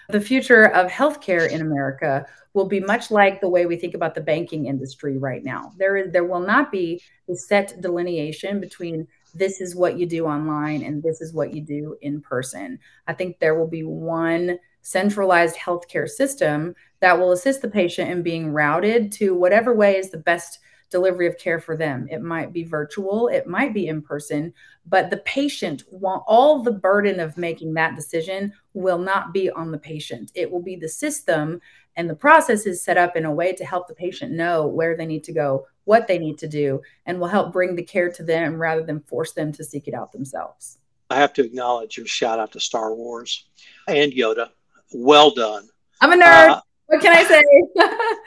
The 0.10 0.22
future 0.22 0.66
of 0.66 0.92
healthcare 0.92 1.50
in 1.50 1.62
America 1.62 2.26
will 2.54 2.68
be 2.68 2.80
much 2.80 3.10
like 3.10 3.40
the 3.40 3.50
way 3.50 3.66
we 3.66 3.78
think 3.78 3.94
about 3.94 4.16
the 4.16 4.22
banking 4.22 4.66
industry 4.66 5.18
right 5.18 5.44
now. 5.44 5.72
There, 5.78 5.96
is, 5.96 6.12
there 6.12 6.26
will 6.26 6.42
not 6.42 6.72
be 6.72 7.02
a 7.30 7.36
set 7.36 7.80
delineation 7.82 8.60
between 8.60 9.08
this 9.34 9.62
is 9.62 9.76
what 9.76 9.98
you 9.98 10.06
do 10.06 10.26
online 10.26 10.84
and 10.84 11.02
this 11.02 11.22
is 11.22 11.34
what 11.34 11.54
you 11.54 11.62
do 11.62 11.98
in 12.02 12.22
person. 12.22 12.80
I 13.08 13.14
think 13.14 13.40
there 13.40 13.56
will 13.56 13.68
be 13.68 13.84
one 13.84 14.60
centralized 14.84 15.56
healthcare 15.56 16.08
system 16.08 16.76
that 17.00 17.18
will 17.18 17.32
assist 17.32 17.62
the 17.62 17.68
patient 17.68 18.12
in 18.12 18.22
being 18.22 18.52
routed 18.52 19.12
to 19.14 19.34
whatever 19.34 19.74
way 19.74 19.98
is 19.98 20.12
the 20.12 20.18
best 20.18 20.60
delivery 20.92 21.26
of 21.26 21.40
care 21.40 21.60
for 21.60 21.76
them. 21.76 22.08
It 22.12 22.22
might 22.22 22.54
be 22.54 22.64
virtual, 22.64 23.28
it 23.28 23.48
might 23.48 23.74
be 23.74 23.88
in 23.88 24.04
person, 24.04 24.54
but 24.86 25.10
the 25.10 25.18
patient 25.18 25.84
want 25.90 26.24
all 26.28 26.62
the 26.62 26.72
burden 26.72 27.20
of 27.20 27.36
making 27.36 27.74
that 27.74 27.96
decision 27.96 28.54
will 28.74 29.00
not 29.00 29.34
be 29.34 29.50
on 29.50 29.72
the 29.72 29.78
patient. 29.80 30.32
It 30.36 30.52
will 30.52 30.62
be 30.62 30.76
the 30.76 30.88
system 30.88 31.60
and 31.96 32.10
the 32.10 32.16
process 32.16 32.66
is 32.66 32.82
set 32.82 32.98
up 32.98 33.16
in 33.16 33.26
a 33.26 33.34
way 33.34 33.54
to 33.54 33.66
help 33.66 33.88
the 33.88 33.96
patient 33.96 34.32
know 34.32 34.68
where 34.68 34.96
they 34.96 35.06
need 35.06 35.24
to 35.26 35.34
go, 35.34 35.68
what 35.86 36.08
they 36.08 36.18
need 36.18 36.38
to 36.40 36.48
do, 36.48 36.82
and 37.06 37.20
will 37.20 37.28
help 37.28 37.54
bring 37.54 37.76
the 37.76 37.84
care 37.84 38.12
to 38.12 38.24
them 38.24 38.56
rather 38.56 38.84
than 38.84 39.02
force 39.02 39.34
them 39.34 39.52
to 39.54 39.64
seek 39.64 39.88
it 39.88 39.94
out 39.94 40.12
themselves. 40.12 40.80
I 41.10 41.18
have 41.18 41.34
to 41.34 41.44
acknowledge 41.44 41.98
your 41.98 42.08
shout 42.08 42.40
out 42.40 42.52
to 42.54 42.60
Star 42.60 42.96
Wars 42.96 43.46
and 43.88 44.12
Yoda. 44.12 44.50
Well 44.94 45.32
done. 45.32 45.68
I'm 46.02 46.12
a 46.12 46.24
nerd. 46.24 46.50
Uh, 46.50 46.62
what 46.88 47.02
can 47.02 47.16
I 47.16 47.24
say? 47.24 47.44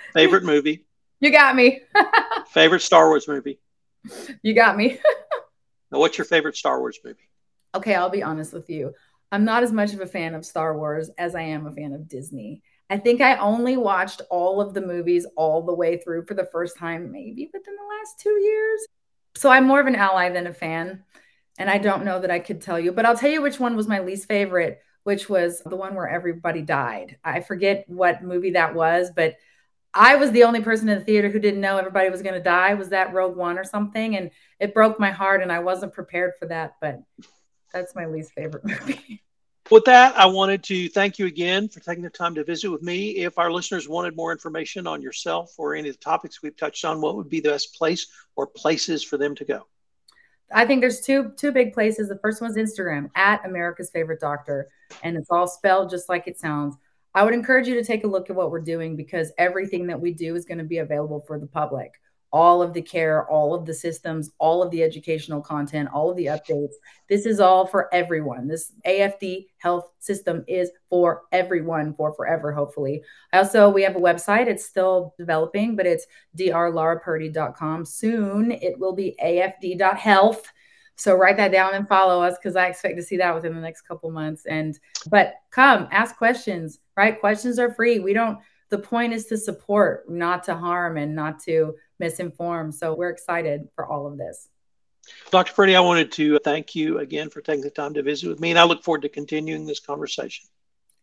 favorite 0.14 0.44
movie? 0.44 0.84
You 1.20 1.30
got 1.30 1.56
me. 1.56 1.80
favorite 2.48 2.82
Star 2.82 3.08
Wars 3.08 3.28
movie? 3.28 3.58
You 4.42 4.54
got 4.54 4.76
me. 4.76 4.98
now, 5.90 5.98
what's 5.98 6.18
your 6.18 6.24
favorite 6.24 6.56
Star 6.56 6.80
Wars 6.80 6.98
movie? 7.04 7.28
Okay, 7.74 7.94
I'll 7.94 8.10
be 8.10 8.22
honest 8.22 8.52
with 8.52 8.70
you. 8.70 8.94
I'm 9.32 9.44
not 9.44 9.62
as 9.62 9.72
much 9.72 9.92
of 9.92 10.00
a 10.00 10.06
fan 10.06 10.34
of 10.34 10.46
Star 10.46 10.76
Wars 10.76 11.10
as 11.18 11.34
I 11.34 11.42
am 11.42 11.66
a 11.66 11.72
fan 11.72 11.92
of 11.92 12.08
Disney. 12.08 12.62
I 12.88 12.98
think 12.98 13.20
I 13.20 13.36
only 13.36 13.76
watched 13.76 14.22
all 14.30 14.60
of 14.60 14.72
the 14.72 14.80
movies 14.80 15.26
all 15.36 15.62
the 15.62 15.74
way 15.74 15.98
through 15.98 16.26
for 16.26 16.34
the 16.34 16.48
first 16.52 16.76
time, 16.76 17.10
maybe 17.10 17.50
within 17.52 17.74
the 17.74 17.96
last 17.96 18.20
two 18.20 18.40
years. 18.40 18.86
So 19.34 19.50
I'm 19.50 19.66
more 19.66 19.80
of 19.80 19.86
an 19.86 19.96
ally 19.96 20.30
than 20.30 20.46
a 20.46 20.52
fan. 20.52 21.02
And 21.58 21.68
I 21.70 21.78
don't 21.78 22.04
know 22.04 22.20
that 22.20 22.30
I 22.30 22.38
could 22.38 22.60
tell 22.60 22.78
you, 22.78 22.92
but 22.92 23.06
I'll 23.06 23.16
tell 23.16 23.30
you 23.30 23.42
which 23.42 23.58
one 23.58 23.76
was 23.76 23.88
my 23.88 24.00
least 24.00 24.28
favorite, 24.28 24.80
which 25.06 25.28
was 25.28 25.62
the 25.64 25.76
one 25.76 25.94
where 25.94 26.08
everybody 26.08 26.62
died. 26.62 27.16
I 27.22 27.38
forget 27.38 27.84
what 27.86 28.24
movie 28.24 28.50
that 28.50 28.74
was, 28.74 29.12
but 29.14 29.36
I 29.94 30.16
was 30.16 30.32
the 30.32 30.42
only 30.42 30.62
person 30.62 30.88
in 30.88 30.98
the 30.98 31.04
theater 31.04 31.30
who 31.30 31.38
didn't 31.38 31.60
know 31.60 31.78
everybody 31.78 32.10
was 32.10 32.22
going 32.22 32.34
to 32.34 32.42
die. 32.42 32.74
Was 32.74 32.88
that 32.88 33.14
Rogue 33.14 33.36
One 33.36 33.56
or 33.56 33.62
something? 33.62 34.16
And 34.16 34.32
it 34.58 34.74
broke 34.74 34.98
my 34.98 35.12
heart, 35.12 35.42
and 35.42 35.52
I 35.52 35.60
wasn't 35.60 35.92
prepared 35.92 36.32
for 36.40 36.46
that. 36.46 36.74
But 36.80 37.00
that's 37.72 37.94
my 37.94 38.06
least 38.06 38.32
favorite 38.32 38.64
movie. 38.64 39.22
With 39.70 39.84
that, 39.84 40.18
I 40.18 40.26
wanted 40.26 40.64
to 40.64 40.88
thank 40.88 41.20
you 41.20 41.26
again 41.26 41.68
for 41.68 41.78
taking 41.78 42.02
the 42.02 42.10
time 42.10 42.34
to 42.34 42.42
visit 42.42 42.68
with 42.68 42.82
me. 42.82 43.10
If 43.10 43.38
our 43.38 43.52
listeners 43.52 43.88
wanted 43.88 44.16
more 44.16 44.32
information 44.32 44.88
on 44.88 45.02
yourself 45.02 45.54
or 45.56 45.76
any 45.76 45.88
of 45.88 45.94
the 45.94 46.02
topics 46.02 46.42
we've 46.42 46.56
touched 46.56 46.84
on, 46.84 47.00
what 47.00 47.14
would 47.14 47.28
be 47.28 47.38
the 47.38 47.50
best 47.50 47.76
place 47.76 48.08
or 48.34 48.48
places 48.48 49.04
for 49.04 49.18
them 49.18 49.36
to 49.36 49.44
go? 49.44 49.68
I 50.52 50.64
think 50.64 50.80
there's 50.80 51.00
two 51.00 51.32
two 51.36 51.52
big 51.52 51.72
places. 51.72 52.08
The 52.08 52.18
first 52.18 52.40
one's 52.40 52.56
Instagram 52.56 53.10
at 53.14 53.44
America's 53.44 53.90
Favorite 53.90 54.20
Doctor, 54.20 54.68
and 55.02 55.16
it's 55.16 55.30
all 55.30 55.48
spelled 55.48 55.90
just 55.90 56.08
like 56.08 56.28
it 56.28 56.38
sounds. 56.38 56.76
I 57.14 57.24
would 57.24 57.34
encourage 57.34 57.66
you 57.66 57.74
to 57.74 57.84
take 57.84 58.04
a 58.04 58.08
look 58.08 58.28
at 58.28 58.36
what 58.36 58.50
we're 58.50 58.60
doing 58.60 58.94
because 58.94 59.32
everything 59.38 59.86
that 59.86 60.00
we 60.00 60.12
do 60.12 60.36
is 60.36 60.44
going 60.44 60.58
to 60.58 60.64
be 60.64 60.78
available 60.78 61.24
for 61.26 61.38
the 61.38 61.46
public. 61.46 61.92
All 62.36 62.60
of 62.60 62.74
the 62.74 62.82
care, 62.82 63.26
all 63.30 63.54
of 63.54 63.64
the 63.64 63.72
systems, 63.72 64.30
all 64.38 64.62
of 64.62 64.70
the 64.70 64.82
educational 64.82 65.40
content, 65.40 65.88
all 65.90 66.10
of 66.10 66.16
the 66.18 66.26
updates. 66.26 66.74
This 67.08 67.24
is 67.24 67.40
all 67.40 67.66
for 67.66 67.88
everyone. 67.94 68.46
This 68.46 68.72
AFD 68.86 69.46
health 69.56 69.90
system 70.00 70.44
is 70.46 70.70
for 70.90 71.22
everyone 71.32 71.94
for 71.94 72.12
forever, 72.12 72.52
hopefully. 72.52 73.02
Also, 73.32 73.70
we 73.70 73.82
have 73.82 73.96
a 73.96 74.00
website. 74.00 74.48
It's 74.48 74.66
still 74.66 75.14
developing, 75.16 75.76
but 75.76 75.86
it's 75.86 76.06
drlaurapurdy.com. 76.36 77.86
Soon 77.86 78.50
it 78.50 78.78
will 78.78 78.94
be 78.94 79.16
afd.health. 79.24 80.42
So 80.96 81.14
write 81.14 81.38
that 81.38 81.52
down 81.52 81.72
and 81.72 81.88
follow 81.88 82.22
us 82.22 82.36
because 82.36 82.54
I 82.54 82.66
expect 82.66 82.98
to 82.98 83.02
see 83.02 83.16
that 83.16 83.34
within 83.34 83.54
the 83.54 83.62
next 83.62 83.88
couple 83.88 84.10
months. 84.10 84.44
And 84.44 84.78
but 85.08 85.36
come 85.50 85.88
ask 85.90 86.18
questions, 86.18 86.80
right? 86.98 87.18
Questions 87.18 87.58
are 87.58 87.72
free. 87.72 87.98
We 87.98 88.12
don't 88.12 88.38
the 88.68 88.78
point 88.78 89.12
is 89.12 89.26
to 89.26 89.36
support, 89.36 90.10
not 90.10 90.44
to 90.44 90.54
harm 90.54 90.96
and 90.96 91.14
not 91.14 91.40
to 91.44 91.74
misinform. 92.02 92.74
So 92.74 92.94
we're 92.94 93.10
excited 93.10 93.68
for 93.74 93.86
all 93.86 94.06
of 94.06 94.18
this. 94.18 94.48
Dr. 95.30 95.52
Purdy, 95.52 95.76
I 95.76 95.80
wanted 95.80 96.10
to 96.12 96.38
thank 96.40 96.74
you 96.74 96.98
again 96.98 97.30
for 97.30 97.40
taking 97.40 97.62
the 97.62 97.70
time 97.70 97.94
to 97.94 98.02
visit 98.02 98.28
with 98.28 98.40
me, 98.40 98.50
and 98.50 98.58
I 98.58 98.64
look 98.64 98.82
forward 98.82 99.02
to 99.02 99.08
continuing 99.08 99.64
this 99.64 99.78
conversation. 99.78 100.46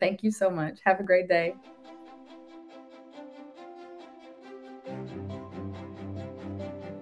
Thank 0.02 0.24
you 0.24 0.32
so 0.32 0.50
much. 0.50 0.80
Have 0.84 1.00
a 1.00 1.04
great 1.04 1.30
day. 1.30 1.56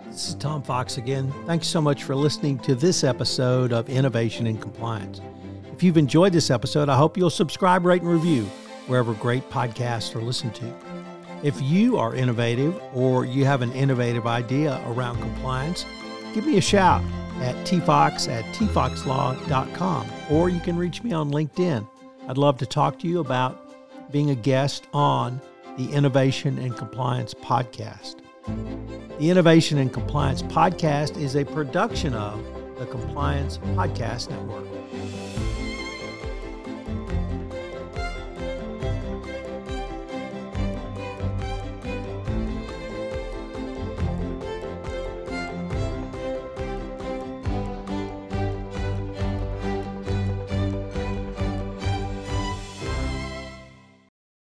This 0.06 0.28
is 0.28 0.36
Tom 0.36 0.62
Fox 0.62 0.97
again. 0.97 1.34
Thanks 1.47 1.65
so 1.65 1.82
much 1.82 2.04
for 2.04 2.15
listening 2.15 2.60
to 2.60 2.76
this 2.76 3.04
episode 3.04 3.74
of 3.74 3.89
Innovation 3.89 4.45
in 4.45 4.58
Compliance. 4.58 5.21
If 5.74 5.82
you've 5.82 5.97
enjoyed 5.97 6.34
this 6.34 6.52
episode, 6.52 6.89
I 6.89 6.97
hope 6.97 7.17
you'll 7.17 7.32
subscribe, 7.32 7.84
rate, 7.84 8.04
and 8.04 8.12
review 8.12 8.47
wherever 8.88 9.13
great 9.13 9.50
podcasts 9.50 10.15
are 10.15 10.22
listened 10.22 10.56
to. 10.56 10.74
If 11.44 11.60
you 11.62 11.98
are 11.98 12.13
innovative 12.13 12.80
or 12.94 13.26
you 13.26 13.46
have 13.46 13.62
an 13.62 13.72
innovative 13.74 14.28
idea 14.28 14.82
around 14.86 15.20
compliance, 15.20 15.86
give 16.34 16.46
me 16.46 16.58
a 16.58 16.62
shout 16.62 17.04
at 17.39 17.56
tfox 17.65 18.32
at 18.32 18.46
tfoxlaw.com 18.56 20.08
or 20.30 20.50
you 20.50 20.60
can 20.60 20.78
reach 20.78 21.04
me 21.04 21.12
on 21.12 21.32
LinkedIn. 21.32 21.88
I'd 22.28 22.38
love 22.38 22.58
to 22.60 22.65
talk 22.65 23.00
to 23.00 23.08
you 23.08 23.20
about 23.20 24.12
being 24.12 24.30
a 24.30 24.36
guest 24.36 24.88
on 24.94 25.41
the 25.78 25.91
Innovation 25.91 26.60
in 26.60 26.74
Compliance 26.74 27.34
Podcast. 27.34 28.17
The 29.20 29.30
Innovation 29.30 29.78
in 29.78 29.89
Compliance 29.89 30.41
Podcast 30.44 31.20
is 31.20 31.36
a 31.36 31.46
production 31.46 32.13
of 32.13 32.44
the 32.78 32.86
Compliance 32.86 33.58
Podcast 33.60 34.30
Network. 34.30 34.65